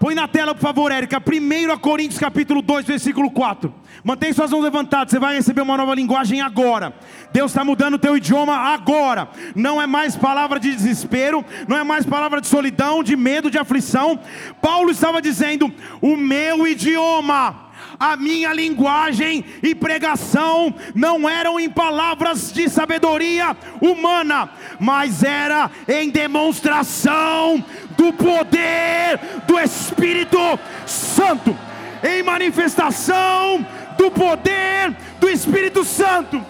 [0.00, 1.18] Põe na tela, por favor, Érica.
[1.18, 3.70] 1 Coríntios capítulo 2, versículo 4.
[4.02, 6.94] Mantém suas mãos levantadas, você vai receber uma nova linguagem agora.
[7.30, 9.28] Deus está mudando o teu idioma agora.
[9.54, 13.58] Não é mais palavra de desespero, não é mais palavra de solidão, de medo, de
[13.58, 14.18] aflição.
[14.62, 15.70] Paulo estava dizendo:
[16.00, 17.69] o meu idioma
[18.00, 24.48] a minha linguagem e pregação não eram em palavras de sabedoria humana,
[24.80, 27.62] mas era em demonstração
[27.98, 30.38] do poder do Espírito
[30.86, 31.54] Santo,
[32.02, 33.66] em manifestação
[33.98, 36.42] do poder do Espírito Santo.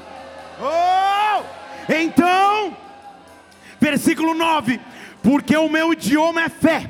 [0.62, 1.42] Oh!
[1.92, 2.76] Então,
[3.80, 4.80] versículo 9:
[5.20, 6.88] porque o meu idioma é fé,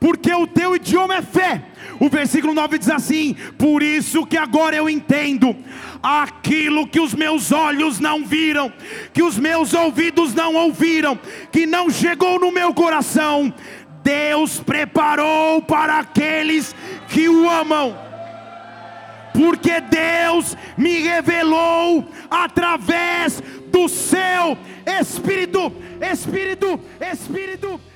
[0.00, 1.69] porque o teu idioma é fé
[2.00, 5.54] o versículo 9 diz assim: Por isso que agora eu entendo
[6.02, 8.72] aquilo que os meus olhos não viram,
[9.12, 11.18] que os meus ouvidos não ouviram,
[11.52, 13.52] que não chegou no meu coração,
[14.02, 16.74] Deus preparou para aqueles
[17.08, 17.94] que o amam.
[19.34, 27.89] Porque Deus me revelou através do seu Espírito, Espírito, Espírito.